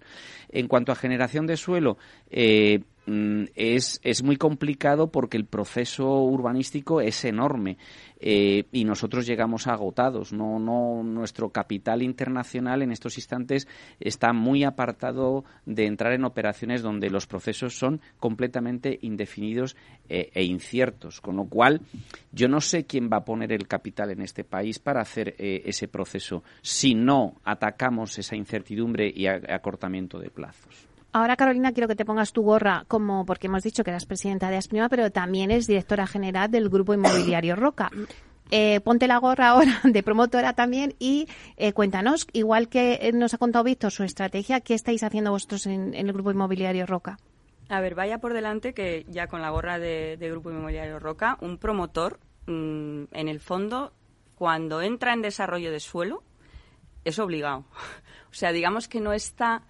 [0.50, 1.98] En cuanto a generación de suelo,
[2.30, 7.78] eh, es, es muy complicado porque el proceso urbanístico es enorme
[8.20, 10.32] eh, y nosotros llegamos agotados.
[10.32, 13.68] No, no, nuestro capital internacional en estos instantes
[14.00, 19.76] está muy apartado de entrar en operaciones donde los procesos son completamente indefinidos
[20.08, 21.20] eh, e inciertos.
[21.20, 21.82] Con lo cual,
[22.32, 25.63] yo no sé quién va a poner el capital en este país para hacer eh,
[25.66, 30.92] ese proceso si no atacamos esa incertidumbre y acortamiento de plazos.
[31.15, 34.49] Ahora, Carolina, quiero que te pongas tu gorra como, porque hemos dicho que eras presidenta
[34.49, 37.91] de Asprima, pero también es directora general del Grupo Inmobiliario Roca.
[38.49, 43.38] Eh, ponte la gorra ahora de promotora también y eh, cuéntanos, igual que nos ha
[43.38, 47.19] contado Víctor su estrategia, ¿qué estáis haciendo vosotros en, el Grupo Inmobiliario Roca?
[47.69, 51.60] A ver, vaya por delante que ya con la gorra de, Grupo Inmobiliario Roca, un
[51.60, 53.93] promotor, mm, en el fondo,
[54.34, 56.23] cuando entra en desarrollo de suelo,
[57.06, 57.65] es obligado.
[58.32, 59.62] O sea, digamos que no está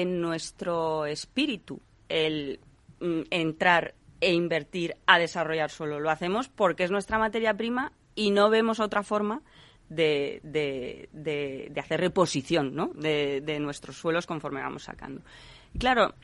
[0.00, 1.78] en nuestro espíritu
[2.08, 2.60] el
[3.00, 6.00] mm, entrar e invertir a desarrollar suelo.
[6.00, 9.42] Lo hacemos porque es nuestra materia prima y no vemos otra forma
[9.90, 10.40] de,
[11.12, 12.88] de, hacer reposición ¿no?
[12.94, 15.20] de, nuestros suelos conforme vamos sacando.
[15.74, 16.14] Y claro,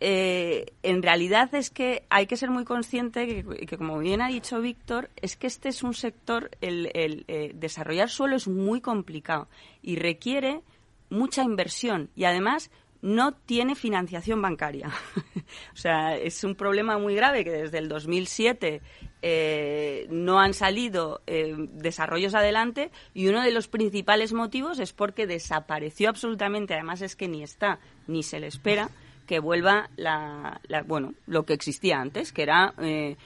[0.00, 4.28] eh, en realidad es que hay que ser muy consciente que, que, como bien ha
[4.28, 8.80] dicho Víctor, es que este es un sector, el, el eh, desarrollar suelo es muy
[8.80, 9.48] complicado
[9.82, 10.62] y requiere
[11.10, 12.70] mucha inversión y además
[13.04, 14.88] no tiene financiación bancaria.
[15.74, 18.80] o sea, es un problema muy grave que desde el 2007
[19.20, 25.26] eh, no han salido eh, desarrollos adelante y uno de los principales motivos es porque
[25.26, 28.88] desapareció absolutamente, además es que ni está ni se le espera
[29.26, 33.16] que vuelva la, bueno lo que existía antes que era eh,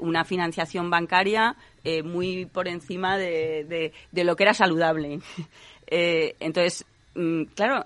[0.00, 1.56] una financiación bancaria
[2.04, 5.20] muy por encima de, de, lo que era saludable
[5.86, 7.84] entonces mm, claro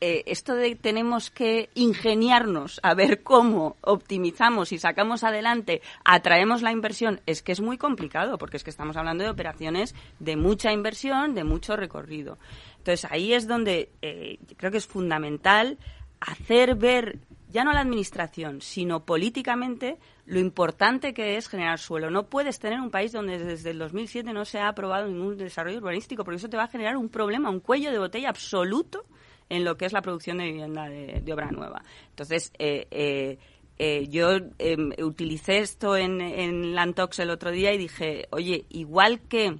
[0.00, 6.70] eh, esto de tenemos que ingeniarnos a ver cómo optimizamos y sacamos adelante, atraemos la
[6.70, 10.72] inversión, es que es muy complicado, porque es que estamos hablando de operaciones de mucha
[10.72, 12.38] inversión, de mucho recorrido.
[12.78, 15.78] Entonces ahí es donde eh, creo que es fundamental
[16.20, 17.18] hacer ver
[17.50, 22.10] ya no a la administración, sino políticamente lo importante que es generar suelo.
[22.10, 25.78] No puedes tener un país donde desde el 2007 no se ha aprobado ningún desarrollo
[25.78, 29.06] urbanístico, porque eso te va a generar un problema, un cuello de botella absoluto
[29.48, 31.82] en lo que es la producción de vivienda de, obra nueva.
[32.10, 33.38] Entonces, eh, eh,
[33.78, 39.20] eh, yo em, utilicé esto en, en Lantox el otro día y dije, oye, igual
[39.20, 39.58] que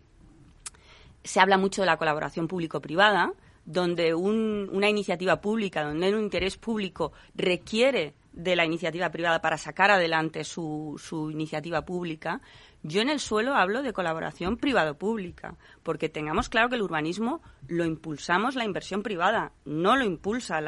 [1.24, 3.32] se habla mucho de la colaboración público-privada,
[3.64, 9.90] donde una iniciativa pública, donde un interés público requiere de la iniciativa privada para sacar
[9.90, 12.40] adelante su, su iniciativa pública,
[12.88, 17.84] yo en el suelo hablo de colaboración privado-pública, porque tengamos claro que el urbanismo lo
[17.84, 20.60] impulsamos la inversión privada, no lo impulsa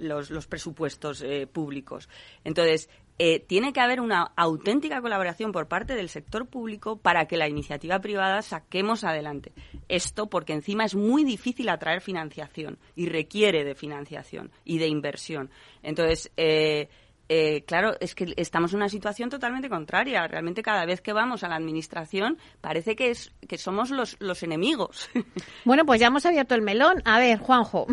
[0.00, 2.08] los, presupuestos eh, públicos.
[2.44, 7.36] Entonces, eh, tiene que haber una auténtica colaboración por parte del sector público para que
[7.36, 9.52] la iniciativa privada saquemos adelante.
[9.88, 15.50] Esto porque encima es muy difícil atraer financiación y requiere de financiación y de inversión.
[15.82, 16.88] Entonces, eh,
[17.28, 20.26] eh, claro, es que estamos en una situación totalmente contraria.
[20.26, 24.42] Realmente cada vez que vamos a la administración parece que, es, que somos los, los
[24.42, 25.08] enemigos.
[25.64, 27.02] Bueno, pues ya hemos abierto el melón.
[27.04, 27.86] A ver, Juanjo.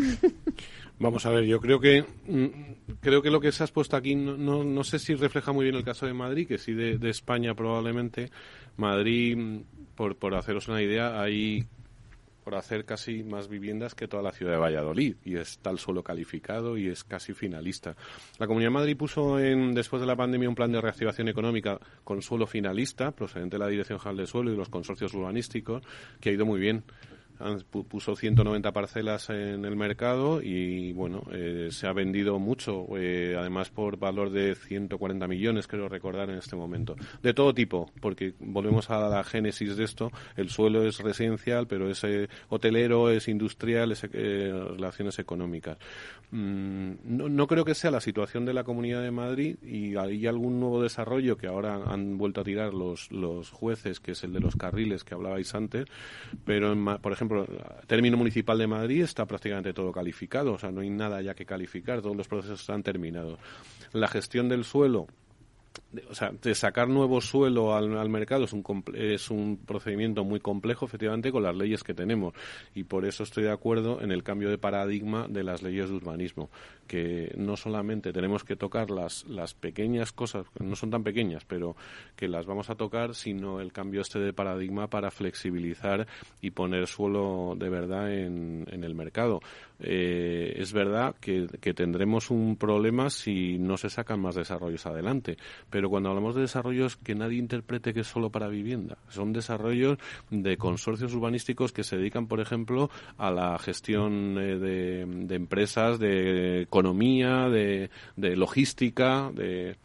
[0.99, 4.15] Vamos a ver, yo creo que mm, creo que lo que se has puesto aquí
[4.15, 6.97] no, no, no sé si refleja muy bien el caso de Madrid, que sí de,
[6.97, 8.31] de España probablemente.
[8.75, 9.63] Madrid, mm,
[9.95, 11.65] por, por haceros una idea, hay
[12.49, 16.01] por hacer casi más viviendas que toda la ciudad de Valladolid y está el suelo
[16.01, 17.95] calificado y es casi finalista.
[18.39, 21.79] La Comunidad de Madrid puso en, después de la pandemia un plan de reactivación económica
[22.03, 25.83] con suelo finalista procedente de la Dirección General de Suelo y los consorcios urbanísticos
[26.19, 26.83] que ha ido muy bien
[27.87, 33.69] puso 190 parcelas en el mercado y bueno eh, se ha vendido mucho eh, además
[33.69, 36.95] por valor de 140 millones creo recordar en este momento.
[37.23, 40.11] De todo tipo porque volvemos a la génesis de esto.
[40.35, 45.77] El suelo es residencial pero es eh, hotelero es industrial es relaciones económicas.
[46.31, 50.27] Mm, no, no, creo que sea la situación de la Comunidad de Madrid y hay
[50.27, 54.33] algún nuevo desarrollo que ahora han vuelto a tirar los los jueces que es el
[54.33, 55.85] de los carriles que hablabais antes
[56.45, 60.81] pero por ejemplo el término municipal de Madrid está prácticamente todo calificado, o sea, no
[60.81, 63.39] hay nada ya que calificar, todos los procesos están terminados.
[63.93, 65.07] La gestión del suelo
[66.09, 68.63] o sea, de sacar nuevo suelo al, mercado es un,
[68.93, 72.33] es un procedimiento muy complejo, efectivamente, con las leyes que tenemos.
[72.75, 75.95] Y por eso estoy de acuerdo en el cambio de paradigma de las leyes de
[75.95, 76.49] urbanismo,
[76.87, 81.75] que no solamente tenemos que tocar las, las pequeñas cosas, no son tan pequeñas, pero
[82.15, 86.07] que las vamos a tocar, sino el cambio este de paradigma para flexibilizar
[86.41, 89.39] y poner suelo de verdad en, en el mercado.
[89.79, 95.37] Eh, es verdad que, que tendremos un problema si no se sacan más desarrollos adelante
[95.69, 98.97] pero cuando hablamos de desarrollos que nadie interprete que es solo para vivienda.
[99.09, 99.97] Son desarrollos
[100.29, 106.61] de consorcios urbanísticos que se dedican, por ejemplo, a la gestión eh, de, empresas, de
[106.61, 109.75] economía, de, logística, de...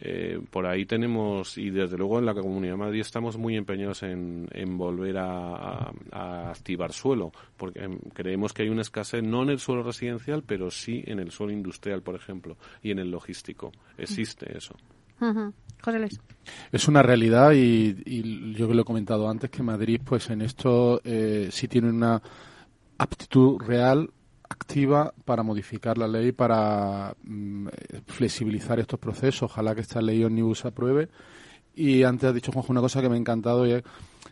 [0.00, 4.04] Eh, por ahí tenemos, y desde luego en la Comunidad de Madrid estamos muy empeñados
[4.04, 4.46] en,
[4.78, 9.82] volver a, activar suelo, porque em, creemos que hay una escasez no en el suelo
[9.82, 13.72] residencial, pero sí en el suelo industrial, por ejemplo, y en el logístico.
[13.96, 14.76] Existe eso.
[16.72, 21.00] Es una realidad y, yo que lo he comentado antes que Madrid, pues en esto
[21.04, 22.22] eh, sí tiene una
[22.98, 24.10] aptitud real
[24.48, 27.68] activa para modificar la ley, para mm,
[28.06, 29.50] flexibilizar estos procesos.
[29.50, 31.08] Ojalá que esta ley Omnibus apruebe.
[31.74, 33.84] Y antes ha dicho Juanjo una cosa que me ha encantado y es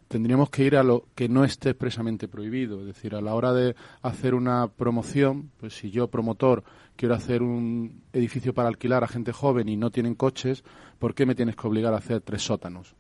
[0.09, 2.81] tendríamos que ir a lo que no esté expresamente prohibido.
[2.81, 6.65] Es decir, a la hora de hacer una promoción, pues si yo promotor
[6.97, 10.65] quiero hacer un edificio para alquilar a gente joven y no tienen coches,
[10.99, 12.95] ¿por qué me tienes que obligar a hacer tres sótanos?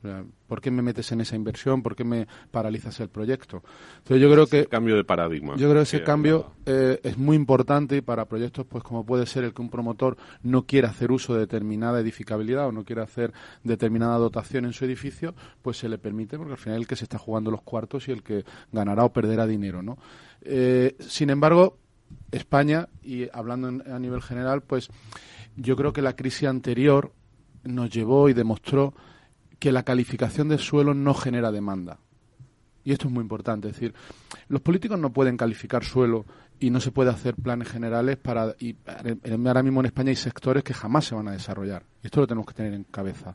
[0.46, 1.82] ¿Por qué me metes en esa inversión?
[1.82, 3.62] ¿Por qué me paralizas el proyecto?
[3.98, 5.56] Entonces yo creo que cambio de paradigma.
[5.56, 9.44] Yo creo que ese cambio eh, es muy importante para proyectos, pues como puede ser
[9.44, 13.32] el que un promotor no quiera hacer uso de determinada edificabilidad o no quiera hacer
[13.64, 17.04] determinada dotación en su edificio, pues se le permite, porque al final el que se
[17.04, 19.96] está jugando los cuartos y el que ganará o perderá dinero, ¿no?
[20.42, 21.78] Eh, sin embargo,
[22.32, 24.88] España, y hablando a nivel general, pues
[25.56, 27.12] yo creo que la crisis anterior
[27.64, 28.94] nos llevó y demostró
[29.58, 31.98] que la calificación de suelo no genera demanda.
[32.84, 33.94] Y esto es muy importante, es decir,
[34.48, 36.24] los políticos no pueden calificar suelo
[36.60, 38.76] y no se puede hacer planes generales para y
[39.44, 41.84] ahora mismo en España hay sectores que jamás se van a desarrollar.
[42.02, 43.34] Y esto lo tenemos que tener en cabeza.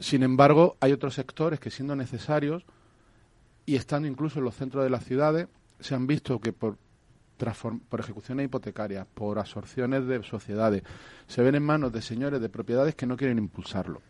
[0.00, 2.64] Sin embargo, hay otros sectores que siendo necesarios
[3.64, 5.46] y estando incluso en los centros de las ciudades
[5.78, 6.78] se han visto que por
[7.88, 10.82] por ejecuciones hipotecarias, por absorciones de sociedades,
[11.26, 14.00] se ven en manos de señores de propiedades que no quieren impulsarlo.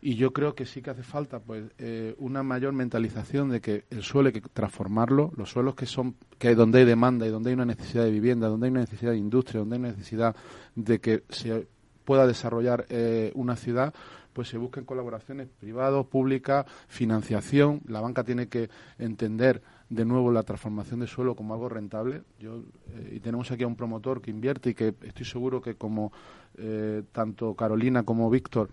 [0.00, 3.84] Y yo creo que sí que hace falta pues eh, una mayor mentalización de que
[3.90, 7.50] el suelo hay que transformarlo, los suelos que son que donde hay demanda y donde
[7.50, 10.36] hay una necesidad de vivienda, donde hay una necesidad de industria, donde hay necesidad
[10.74, 11.66] de que se
[12.04, 13.94] pueda desarrollar eh, una ciudad,
[14.32, 17.80] pues se busquen colaboraciones privadas, públicas, financiación.
[17.88, 22.22] La banca tiene que entender de nuevo la transformación de suelo como algo rentable.
[22.38, 25.74] Yo, eh, y tenemos aquí a un promotor que invierte y que estoy seguro que
[25.74, 26.12] como
[26.58, 28.68] eh, tanto Carolina como Víctor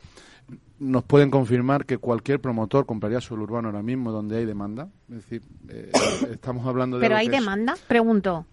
[0.79, 4.89] nos pueden confirmar que cualquier promotor compraría suelo urbano ahora mismo donde hay demanda.
[5.09, 5.91] Es decir, eh,
[6.31, 7.05] estamos hablando de...
[7.05, 7.75] ¿Pero hay demanda?
[7.87, 8.45] Pregunto.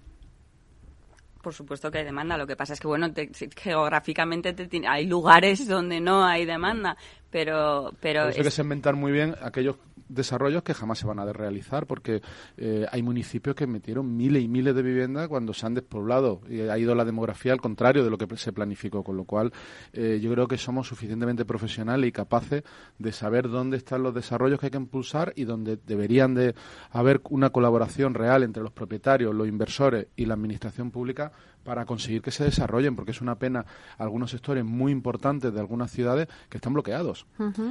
[1.42, 2.36] Por supuesto que hay demanda.
[2.36, 3.08] Lo que pasa es que, bueno,
[3.56, 4.54] geográficamente
[4.86, 6.96] hay lugares donde no hay demanda,
[7.30, 7.92] pero...
[8.00, 9.76] pero Eso que segmentar muy bien aquellos
[10.10, 12.20] desarrollos que jamás se van a realizar porque
[12.56, 16.60] eh, hay municipios que metieron miles y miles de viviendas cuando se han despoblado y
[16.60, 19.52] ha ido la demografía al contrario de lo que se planificó, con lo cual
[19.92, 22.62] eh, yo creo que somos suficientemente profesionales y capaces
[22.98, 26.54] de saber dónde están los desarrollos que hay que impulsar y dónde deberían de
[26.90, 31.32] haber una colaboración real entre los propietarios, los inversores y la administración pública
[31.64, 33.64] para conseguir que se desarrollen, porque es una pena
[33.98, 37.26] algunos sectores muy importantes de algunas ciudades que están bloqueados.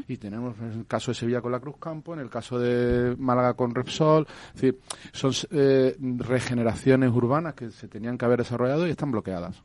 [0.08, 3.54] Y tenemos el caso de Sevilla con la Cruz Campo, en el caso de Málaga
[3.54, 4.80] con Repsol, es decir,
[5.12, 9.62] son eh, regeneraciones urbanas que se tenían que haber desarrollado y están bloqueadas.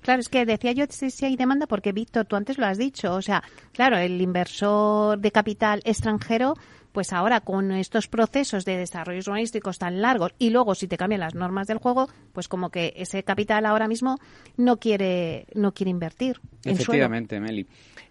[0.00, 3.14] Claro, es que decía yo si hay demanda porque, Víctor, tú antes lo has dicho,
[3.14, 3.42] o sea,
[3.72, 6.54] claro, el inversor de capital extranjero
[6.92, 11.20] pues ahora con estos procesos de desarrollo urbanísticos tan largos y luego si te cambian
[11.20, 14.18] las normas del juego, pues como que ese capital ahora mismo
[14.56, 16.40] no quiere no quiere invertir.
[16.64, 17.66] Efectivamente, Meli.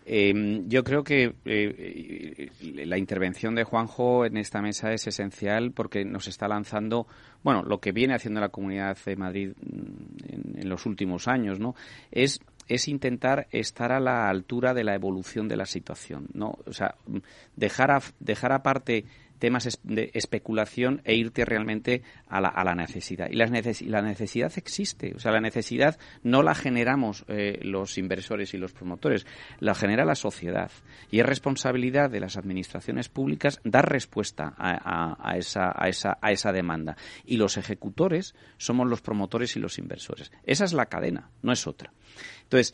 [0.10, 2.50] Em, yo creo que eh,
[2.86, 7.08] la intervención de Juanjo en esta mesa es esencial porque nos está lanzando,
[7.44, 11.60] bueno, lo que viene haciendo la Comunidad de Madrid mm, en, en los últimos años,
[11.60, 11.76] ¿no?
[12.10, 16.58] Es es intentar estar a la altura de la evolución de la situación, ¿no?
[16.66, 16.96] O sea,
[17.56, 19.06] dejar, dejar aparte
[19.38, 23.30] temas de especulación e irte realmente a la, a la necesidad.
[23.30, 25.14] Y la, la, necesidad existe.
[25.16, 29.26] O sea, la necesidad no la generamos eh, los inversores y los promotores,
[29.60, 30.72] la genera la sociedad.
[31.12, 36.32] Y es responsabilidad de las administraciones públicas dar respuesta a, a, esa, a, esa, a
[36.32, 36.98] esa demanda.
[37.26, 40.32] Y los ejecutores somos los promotores y los inversores.
[40.44, 41.94] Esa es la cadena, no es otra.
[42.48, 42.74] Entonces,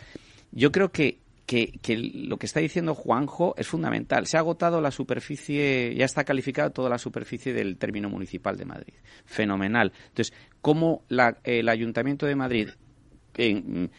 [0.51, 4.25] yo creo que que, lo que está diciendo Juanjo es fundamental.
[4.27, 8.65] Se ha agotado la superficie, ya está calificada toda la superficie del término municipal de
[8.65, 8.93] Madrid.
[9.25, 9.91] Fenomenal.
[10.07, 11.03] Entonces, ¿cómo
[11.43, 12.69] el Ayuntamiento de Madrid
[13.35, 13.89] en,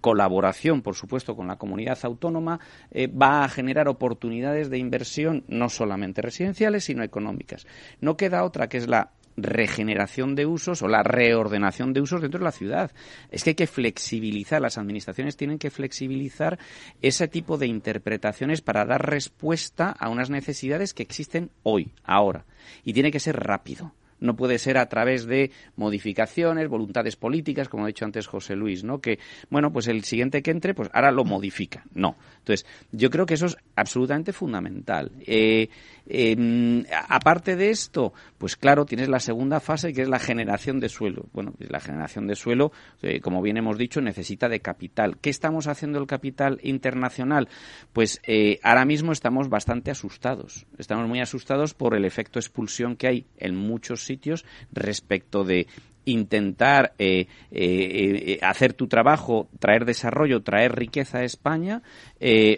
[0.00, 2.60] colaboración, por supuesto, con la comunidad autónoma,
[2.90, 7.66] eh, va a generar oportunidades de inversión no solamente residenciales, sino económicas.
[8.00, 12.38] No queda otra que es la regeneración de usos o la reordenación de usos dentro
[12.38, 12.92] de la ciudad.
[13.30, 16.58] Es que hay que flexibilizar, las administraciones tienen que flexibilizar
[17.00, 22.44] ese tipo de interpretaciones para dar respuesta a unas necesidades que existen hoy, ahora.
[22.84, 23.92] Y tiene que ser rápido
[24.22, 28.84] no puede ser a través de modificaciones, voluntades políticas, como ha dicho antes José Luis,
[28.84, 29.00] ¿no?
[29.00, 29.18] Que,
[29.50, 31.84] bueno, pues el siguiente que entre, pues ahora lo modifica.
[31.92, 32.16] No.
[32.38, 35.10] Entonces, yo creo que eso es absolutamente fundamental.
[35.26, 35.68] Eh,
[36.06, 40.88] em, aparte de esto, pues claro, tienes la segunda fase que es la generación de
[40.88, 41.26] suelo.
[41.32, 45.18] Bueno, pues la generación de suelo, eh, como bien hemos dicho, necesita de capital.
[45.20, 47.48] ¿Qué estamos haciendo el capital internacional?
[47.92, 50.66] Pues eh, ahora mismo estamos bastante asustados.
[50.78, 54.11] Estamos muy asustados por el efecto expulsión que hay en muchos sitios
[54.72, 55.66] respecto de
[56.04, 57.58] intentar eh, eh,
[58.32, 61.82] eh, hacer tu trabajo, traer desarrollo, traer riqueza a España,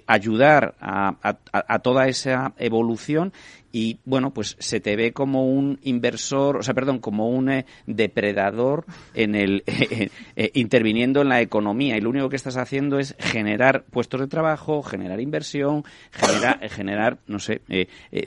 [0.06, 1.38] ayudar a,
[1.82, 3.32] toda esa evolución
[3.72, 8.84] y bueno, pues se te ve como un inversor, o sea, perdón, como un depredador
[9.14, 9.64] en el
[10.54, 14.82] interviniendo en la economía y lo único que estás haciendo es generar puestos de trabajo,
[14.82, 15.82] generar inversión,
[16.12, 17.62] generar, generar no sé,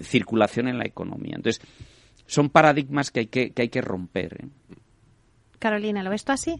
[0.01, 1.35] circulación en la economía.
[1.35, 1.61] Entonces,
[2.27, 4.45] son paradigmas que hay que, que, hay que romper.
[5.59, 6.59] Carolina, ¿lo ves tú así?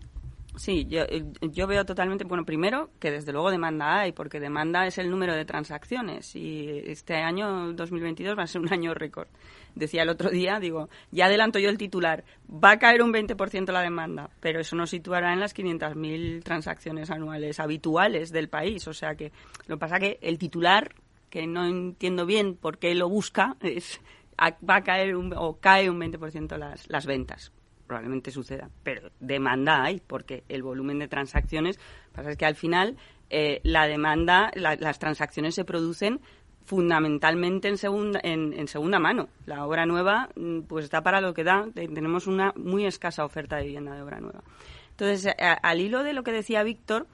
[0.57, 1.05] Sí, yo,
[1.41, 5.36] yo veo totalmente, bueno, primero que desde luego demanda hay, porque demanda es el número
[5.36, 9.28] de transacciones y este año 2022 va a ser un año récord.
[9.76, 13.72] Decía el otro día, digo, ya adelanto yo el titular, va a caer un 20%
[13.72, 18.88] la demanda, pero eso nos situará en las 500.000 transacciones anuales habituales del país.
[18.88, 19.32] O sea que
[19.68, 20.95] lo que pasa que el titular,
[21.30, 24.01] que no entiendo bien por qué lo busca, es
[24.39, 27.51] va a caer o cae un 20% las, las ventas
[27.88, 31.79] probablemente suceda, pero demanda hay, porque el volumen de transacciones,
[32.11, 32.97] pasa es que al final
[33.29, 36.19] eh, la demanda, las transacciones se producen
[36.65, 39.29] fundamentalmente en segunda, en, segunda mano.
[39.45, 41.65] La obra nueva, mm, pues está para lo que da.
[41.73, 44.43] Tenemos una muy escasa oferta de vivienda de obra nueva.
[44.89, 47.07] Entonces, al hilo de lo que decía Víctor,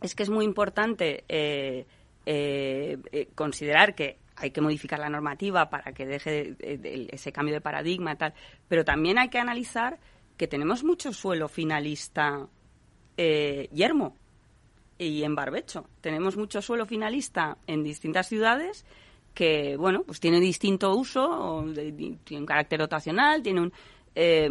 [0.00, 1.84] es que es muy importante eh,
[2.26, 6.56] eh, considerar que hay que modificar la normativa para que deje
[7.14, 8.34] ese cambio de paradigma tal,
[8.68, 9.98] pero también hay que analizar
[10.36, 12.48] que tenemos mucho suelo finalista
[13.16, 14.16] eh, yermo
[14.98, 15.86] y en barbecho.
[16.00, 18.86] Tenemos mucho suelo finalista en distintas ciudades
[19.34, 23.72] que, bueno, pues tiene distinto uso, tiene un carácter rotacional, tiene un...
[24.14, 24.48] Eh,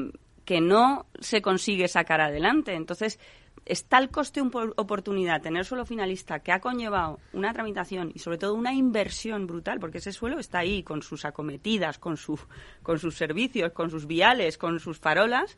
[0.49, 2.73] que no se consigue sacar adelante.
[2.73, 3.19] Entonces,
[3.65, 8.53] es tal coste oportunidad tener suelo finalista que ha conllevado una tramitación y sobre todo
[8.53, 12.39] una inversión brutal, porque ese suelo está ahí con sus acometidas, con, su,
[12.83, 15.57] con sus servicios, con sus viales, con sus farolas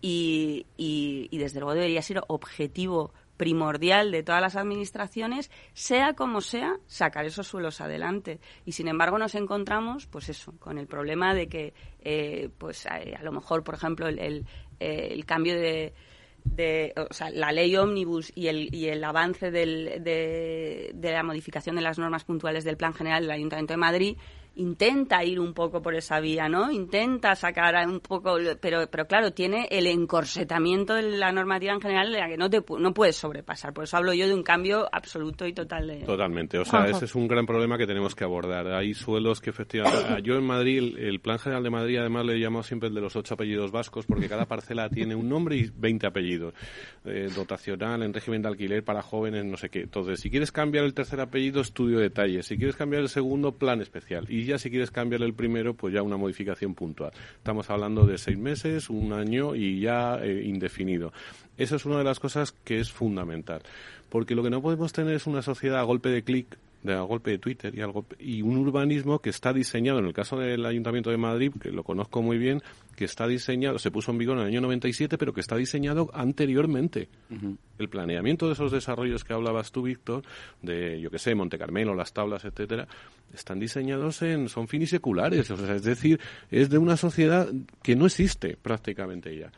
[0.00, 6.76] y, y, desde luego debería ser objetivo primordial de todas las administraciones, sea como sea,
[6.86, 8.40] sacar esos suelos adelante.
[8.64, 13.00] Y sin embargo nos encontramos, pues eso, con el problema de que, eh, pues a,
[13.22, 14.44] lo mejor, por ejemplo, el,
[14.80, 15.94] el cambio de,
[16.54, 21.22] de, o sea, la ley ómnibus y el, y el avance del, de, de, la
[21.22, 24.16] modificación de las normas puntuales del Plan General del Ayuntamiento de Madrid
[24.58, 26.70] intenta ir un poco por esa vía, ¿no?
[26.70, 32.12] Intenta sacar un poco, pero, pero claro, tiene el encorsetamiento de la normativa en general
[32.12, 33.72] de la que no te no puedes sobrepasar.
[33.72, 35.98] Por eso hablo yo de un cambio absoluto y total de...
[36.00, 36.58] Totalmente.
[36.58, 38.66] O sea, ese es un gran problema que tenemos que abordar.
[38.68, 40.22] Hay suelos que efectivamente...
[40.22, 43.14] Yo en Madrid, el, Plan General de Madrid, además le llamo siempre el de los
[43.16, 46.54] ocho apellidos vascos, porque cada parcela tiene un nombre y 20 apellidos.
[47.10, 49.82] Eh, dotacional, en régimen de alquiler para jóvenes, no sé qué.
[49.82, 52.46] Entonces, si quieres cambiar el tercer apellido, estudio detalles.
[52.46, 54.26] Si quieres cambiar el segundo, plan especial.
[54.28, 57.12] Y ya si quieres cambiar el primero, pues ya una modificación puntual.
[57.36, 61.12] Estamos hablando de seis meses, un año y ya eh, indefinido.
[61.56, 63.62] Esa es una de las cosas que es fundamental.
[64.08, 67.00] Porque lo que no podemos tener es una sociedad a golpe de clic de a
[67.00, 70.64] golpe de Twitter y, algo, y un urbanismo que está diseñado, en el caso del
[70.64, 72.62] Ayuntamiento de Madrid, que lo conozco muy bien,
[72.96, 76.10] que está diseñado, se puso en vigor en el año 97, pero que está diseñado
[76.12, 77.08] anteriormente.
[77.78, 80.22] El planeamiento de esos desarrollos que hablabas tú, Víctor,
[80.62, 82.88] de, yo que sé, Monte Carmelo, las tablas, etcétera,
[83.32, 86.20] están diseñados en, son finiseculares, o sea, es decir,
[86.50, 87.48] es de una sociedad
[87.82, 89.52] que no existe prácticamente ya.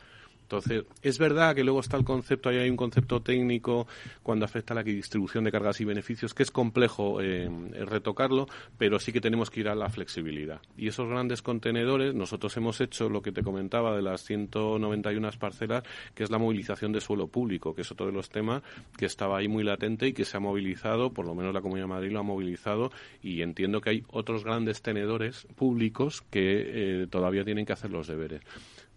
[0.51, 3.87] Entonces, es verdad que luego está el concepto, ahí hay un concepto técnico
[4.21, 7.49] cuando afecta a la distribución de cargas y beneficios, que es complejo eh,
[7.85, 8.47] retocarlo,
[8.77, 10.59] pero sí que tenemos que ir a la flexibilidad.
[10.75, 15.83] Y esos grandes contenedores, nosotros hemos hecho lo que te comentaba de las 191 parcelas,
[16.13, 18.61] que es la movilización de suelo público, que es otro de los temas
[18.97, 21.85] que estaba ahí muy latente y que se ha movilizado, por lo menos la Comunidad
[21.85, 22.91] de Madrid lo ha movilizado,
[23.23, 28.07] y entiendo que hay otros grandes tenedores públicos que eh, todavía tienen que hacer los
[28.07, 28.41] deberes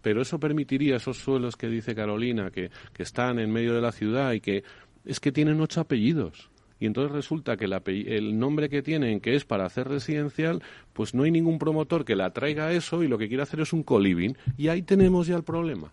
[0.05, 3.91] pero eso permitiría esos suelos que dice Carolina, que, que están en medio de la
[3.91, 4.63] ciudad y que
[5.03, 6.51] es que tienen ocho apellidos.
[6.79, 7.73] Y entonces resulta que el,
[8.07, 10.61] el, nombre que tienen, que es para hacer residencial,
[10.93, 13.73] pues no hay ningún promotor que la traiga eso y lo que quiere hacer es
[13.73, 14.37] un coliving.
[14.59, 15.91] Y ahí tenemos ya el problema.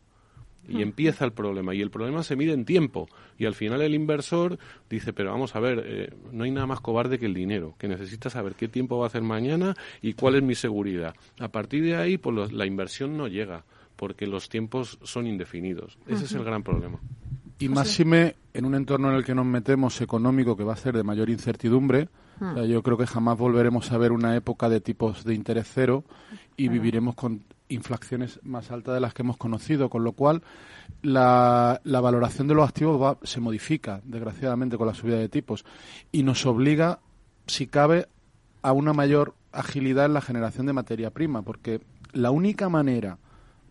[0.69, 0.81] Y hmm.
[0.81, 1.75] empieza el problema.
[1.75, 3.09] Y el problema se mide en tiempo.
[3.39, 4.59] Y al final el inversor
[4.91, 7.89] dice, pero vamos a ver, eh, no hay nada más cobarde que el dinero, que
[7.89, 11.15] necesita saber qué tiempo va a hacer mañana y cuál es mi seguridad.
[11.39, 13.65] A partir de ahí, pues la inversión no llega
[14.03, 15.97] porque los tiempos son indefinidos.
[16.09, 16.99] Ese es el gran problema.
[17.61, 20.97] Y máxime en un entorno en el que nos metemos económico que va a ser
[20.97, 22.09] de mayor incertidumbre,
[22.41, 22.63] hmm.
[22.63, 26.03] yo creo que jamás volveremos a ver una época de tipos de interés cero
[26.57, 30.43] y viviremos con inflaciones más altas de las que hemos conocido, con lo cual
[31.03, 35.65] la, valoración de los activos se modifica, desgraciadamente, con la subida de tipos
[36.11, 36.99] y nos obliga,
[37.47, 38.09] si cabe,
[38.63, 41.81] a una mayor agilidad en la generación de materia prima, porque
[42.13, 43.19] la única manera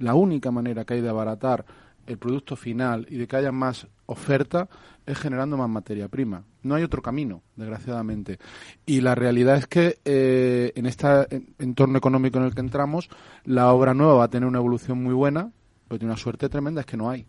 [0.01, 1.65] la única manera que hay de abaratar
[2.07, 4.67] el producto final y de que haya más oferta
[5.05, 6.43] es generando más materia prima.
[6.63, 8.39] No hay otro camino, desgraciadamente.
[8.85, 11.07] Y la realidad es que eh, en este
[11.59, 13.09] entorno económico en el que entramos,
[13.45, 15.51] la obra nueva va a tener una evolución muy buena,
[15.87, 17.25] pero tiene una suerte tremenda, es que no hay.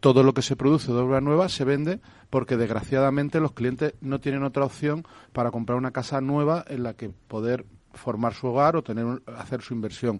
[0.00, 4.18] Todo lo que se produce de obra nueva se vende porque desgraciadamente los clientes no
[4.18, 8.76] tienen otra opción para comprar una casa nueva en la que poder formar su hogar
[8.76, 10.18] o tener hacer su inversión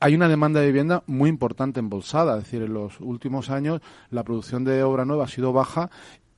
[0.00, 3.80] hay una demanda de vivienda muy importante embolsada, es decir, en los últimos años
[4.10, 5.90] la producción de obra nueva ha sido baja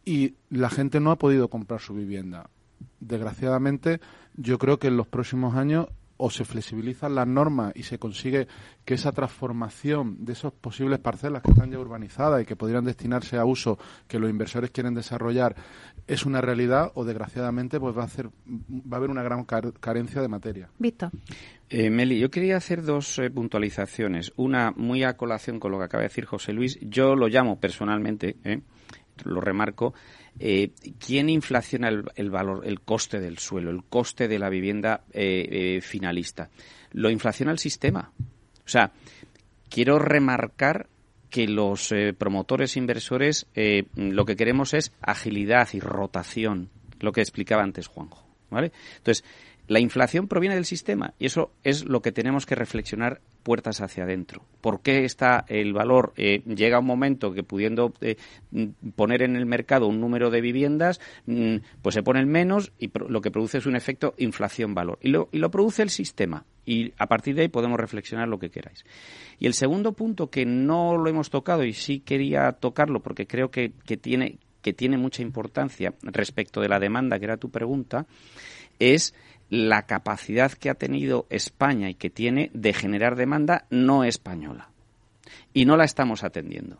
[0.04, 2.50] y la gente no ha podido comprar su vivienda.
[2.98, 4.00] Desgraciadamente,
[4.34, 5.86] yo creo que en los próximos años
[6.24, 8.46] o se flexibilizan las normas y se consigue
[8.84, 13.38] que esa transformación de esas posibles parcelas que están ya urbanizadas y que podrían destinarse
[13.38, 15.56] a uso que los inversores quieren desarrollar
[16.06, 20.22] es una realidad o desgraciadamente pues va a hacer va a haber una gran carencia
[20.22, 20.70] de materia.
[20.78, 21.10] Víctor.
[21.68, 24.32] Eh, Meli, yo quería hacer dos eh, puntualizaciones.
[24.36, 26.78] Una muy a colación con lo que acaba de decir José Luis.
[26.82, 28.60] Yo lo llamo personalmente, eh,
[29.24, 29.92] lo remarco,
[30.38, 35.76] eh, ¿quién inflaciona el, valor, el coste del suelo, el coste de la vivienda eh,
[35.76, 36.50] eh, finalista?
[36.92, 38.12] Lo inflaciona el sistema.
[38.18, 38.92] O sea,
[39.68, 40.88] quiero remarcar
[41.30, 43.46] que los promotores inversores
[43.94, 46.68] lo que queremos es agilidad y rotación,
[47.00, 48.22] lo que explicaba antes Juanjo.
[48.50, 48.70] ¿vale?
[48.98, 49.24] Entonces,
[49.66, 54.04] la inflación proviene del sistema y eso es lo que tenemos que reflexionar puertas hacia
[54.04, 54.44] adentro.
[54.60, 56.12] ¿Por qué está el valor?
[56.16, 58.16] Eh, llega un momento que pudiendo eh,
[58.94, 63.20] poner en el mercado un número de viviendas, mm, pues se ponen menos y lo
[63.20, 64.98] que produce es un efecto inflación-valor.
[65.02, 66.44] Y lo, y lo produce el sistema.
[66.64, 68.84] Y a partir de ahí podemos reflexionar lo que queráis.
[69.38, 73.50] Y el segundo punto que no lo hemos tocado y sí quería tocarlo porque creo
[73.50, 78.06] que, que tiene, que tiene mucha importancia respecto de la demanda, que era tu pregunta,
[78.78, 79.14] es
[79.52, 84.70] la capacidad que ha tenido España y que tiene de generar demanda no española.
[85.52, 86.78] Y no la estamos atendiendo.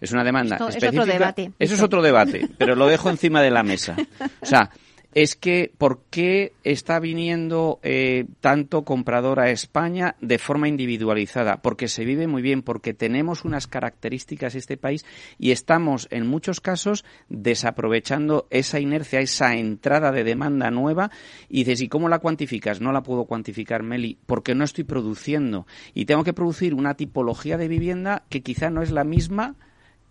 [0.00, 0.86] Es una demanda específica.
[0.86, 1.52] Es otro debate.
[1.58, 3.96] Eso es otro debate, pero lo dejo encima de la mesa.
[4.40, 4.70] O sea,
[5.14, 11.62] es que ¿por qué está viniendo eh, tanto comprador a España de forma individualizada?
[11.62, 15.06] Porque se vive muy bien, porque tenemos unas características este país
[15.38, 21.12] y estamos en muchos casos desaprovechando esa inercia, esa entrada de demanda nueva
[21.48, 22.80] y dices, ¿y cómo la cuantificas?
[22.80, 27.56] No la puedo cuantificar, Meli, porque no estoy produciendo y tengo que producir una tipología
[27.56, 29.54] de vivienda que quizá no es la misma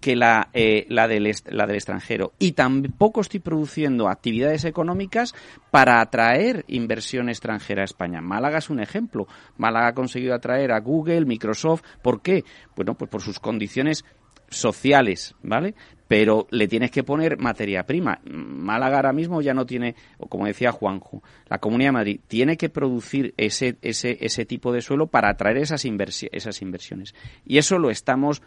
[0.04, 2.34] que la, eh, la, del la del extranjero.
[2.38, 5.34] Y tampoco estoy produciendo actividades económicas
[5.72, 8.20] para atraer inversión extranjera a España.
[8.20, 9.28] Málaga es un ejemplo.
[9.56, 11.84] Málaga ha conseguido atraer a Google, Microsoft.
[12.02, 12.44] ¿Por qué?
[12.76, 14.04] Bueno, pues por sus condiciones
[14.50, 15.74] sociales, ¿vale?
[16.10, 18.20] Pero le tienes que poner materia prima.
[18.26, 19.96] Málaga ahora mismo ya no tiene,
[20.28, 24.82] como decía Juanjo, la Comunidad de Madrid tiene que producir ese, ese, ese tipo de
[24.82, 27.16] suelo para atraer esas, esas inversiones.
[27.46, 28.42] Y eso lo estamos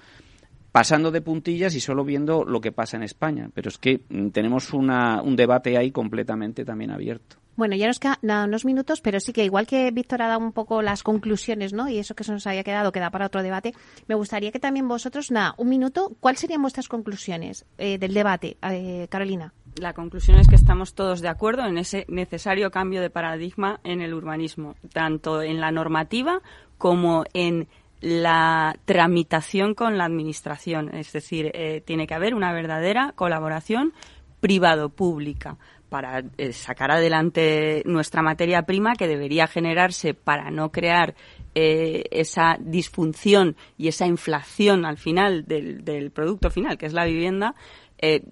[0.76, 3.48] pasando de puntillas y solo viendo lo que pasa en España.
[3.54, 7.36] Pero es que mm, tenemos una, un debate ahí completamente también abierto.
[7.56, 10.52] Bueno, ya nos quedan unos minutos, pero sí que igual que Víctor ha dado un
[10.52, 11.88] poco las conclusiones, ¿no?
[11.88, 13.72] Y eso que se nos había quedado queda para otro debate,
[14.06, 18.58] me gustaría que también vosotros, nada, un minuto, ¿cuáles serían vuestras conclusiones eh, del debate,
[18.60, 19.54] eh, Carolina?
[19.76, 24.02] La conclusión es que estamos todos de acuerdo en ese necesario cambio de paradigma en
[24.02, 26.42] el urbanismo, tanto en la normativa
[26.76, 27.66] como en
[28.06, 30.94] la tramitación con la administración.
[30.94, 33.94] Es decir, eh, tiene que haber una verdadera colaboración
[34.38, 35.56] privado-pública
[35.88, 41.16] para eh, sacar adelante nuestra materia prima que debería generarse para no crear
[41.56, 47.56] eh, esa disfunción y esa inflación al final del, producto final, que es la vivienda,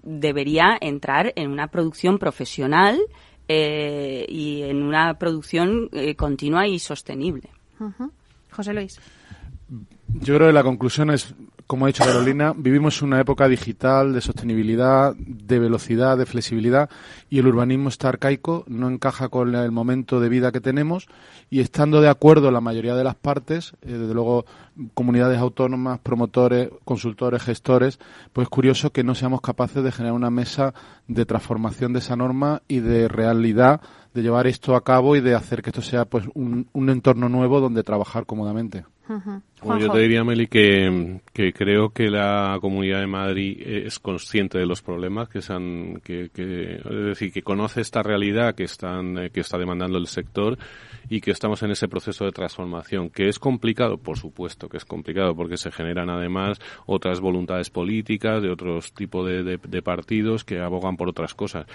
[0.03, 2.99] debería entrar en una producción profesional
[3.47, 7.49] y en una producción continua y sostenible.
[8.51, 8.99] José Luis.
[10.07, 11.33] Yo creo que la conclusión es,
[11.67, 16.89] como ha dicho Carolina, vivimos una época digital de sostenibilidad, de velocidad, de flexibilidad
[17.29, 21.07] y el urbanismo está arcaico, no encaja con el momento de vida que tenemos
[21.49, 24.45] y estando de acuerdo la mayoría de las partes, eh, desde luego
[24.93, 27.99] comunidades autónomas, promotores, consultores, gestores,
[28.33, 30.73] pues es curioso que no seamos capaces de generar una mesa
[31.07, 33.81] de transformación de esa norma y de realidad
[34.13, 37.29] de llevar esto a cabo y de hacer que esto sea pues un, un entorno
[37.29, 38.85] nuevo donde trabajar cómodamente.
[39.07, 41.21] Yo te diría, Meli, que,
[41.53, 46.31] creo que la Comunidad de Madrid es consciente de los problemas que, se han, que,
[46.33, 50.57] es decir, que conoce esta realidad que están que está demandando el sector
[51.09, 54.85] y que estamos en ese proceso de transformación, que es complicado, por supuesto que es
[54.85, 60.59] complicado, porque se generan además otras voluntades políticas de otros tipos de, de partidos que
[60.59, 61.65] abogan por otras cosas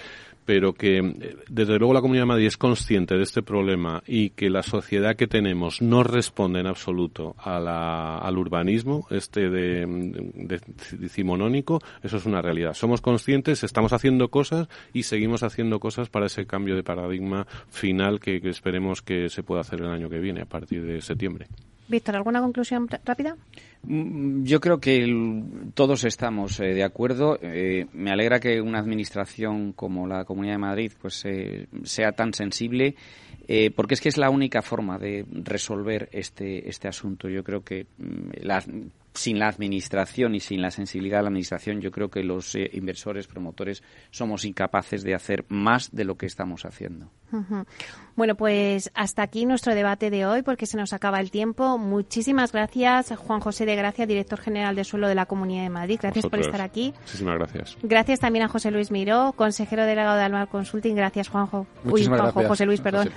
[0.45, 4.31] pero que eh, desde luego la Comunidad de Madrid es consciente de este problema y
[4.31, 10.59] que la sociedad que tenemos no responde en absoluto al urbanismo este de,
[10.91, 12.73] decimonónico, eso es una realidad.
[12.73, 18.19] Somos conscientes, estamos haciendo cosas y seguimos haciendo cosas para ese cambio de paradigma final
[18.19, 21.47] que esperemos que se pueda hacer el año que viene, a partir de septiembre.
[21.91, 23.35] Víctor, ¿alguna conclusión rápida?
[23.83, 25.43] Mm, yo creo que
[25.73, 27.37] todos estamos eh, de acuerdo.
[27.41, 32.33] Eh, me alegra que una administración como la Comunidad de Madrid pues eh, sea tan
[32.33, 32.95] sensible,
[33.75, 37.27] porque es que es la única forma de resolver este este asunto.
[37.27, 38.63] Yo creo que mm, la,
[39.13, 42.69] sin la administración y sin la sensibilidad de la administración, yo creo que los eh,
[42.73, 47.09] inversores, promotores, somos incapaces de hacer más de lo que estamos haciendo.
[48.17, 51.77] Bueno, pues hasta aquí nuestro debate de hoy, porque se nos acaba el tiempo.
[51.77, 55.99] Muchísimas gracias, Juan José de Gracia, director general de Suelo de la Comunidad de Madrid.
[56.01, 56.93] Gracias por estar aquí.
[56.99, 57.77] Muchísimas gracias.
[57.83, 60.95] Gracias también a José Luis Miró, consejero delegado de Almar Consulting.
[60.95, 61.67] Gracias, Juanjo.
[61.85, 63.09] Uy, Juanjo, José Luis, perdón.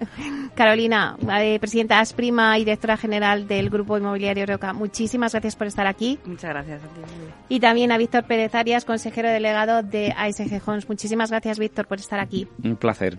[0.56, 4.72] Carolina, eh, presidenta Asprima y directora general del Grupo Inmobiliario Roca.
[4.72, 6.18] Muchísimas gracias por estar aquí.
[6.24, 7.00] Muchas gracias a ti.
[7.48, 10.88] Y también a Víctor Pérez Arias, consejero delegado de ASG Homes.
[10.88, 12.46] Muchísimas gracias, Víctor, por estar aquí.
[12.62, 13.18] Un placer.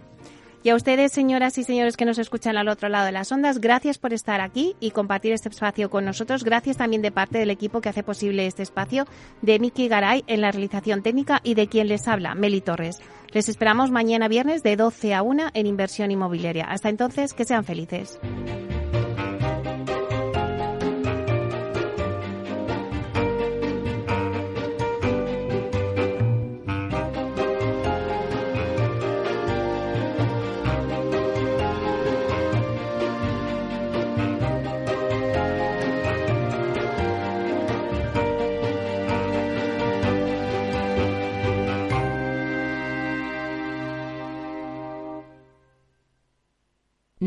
[0.64, 3.60] Y a ustedes, señoras y señores que nos escuchan al otro lado de las ondas,
[3.60, 6.44] gracias por estar aquí y compartir este espacio con nosotros.
[6.44, 9.08] Gracias también de parte del equipo que hace posible este espacio,
[9.42, 13.00] de Miki Garay en la realización técnica y de quien les habla, Meli Torres.
[13.32, 16.66] Les esperamos mañana viernes de 12 a 1 en Inversión Inmobiliaria.
[16.66, 18.20] Hasta entonces, que sean felices.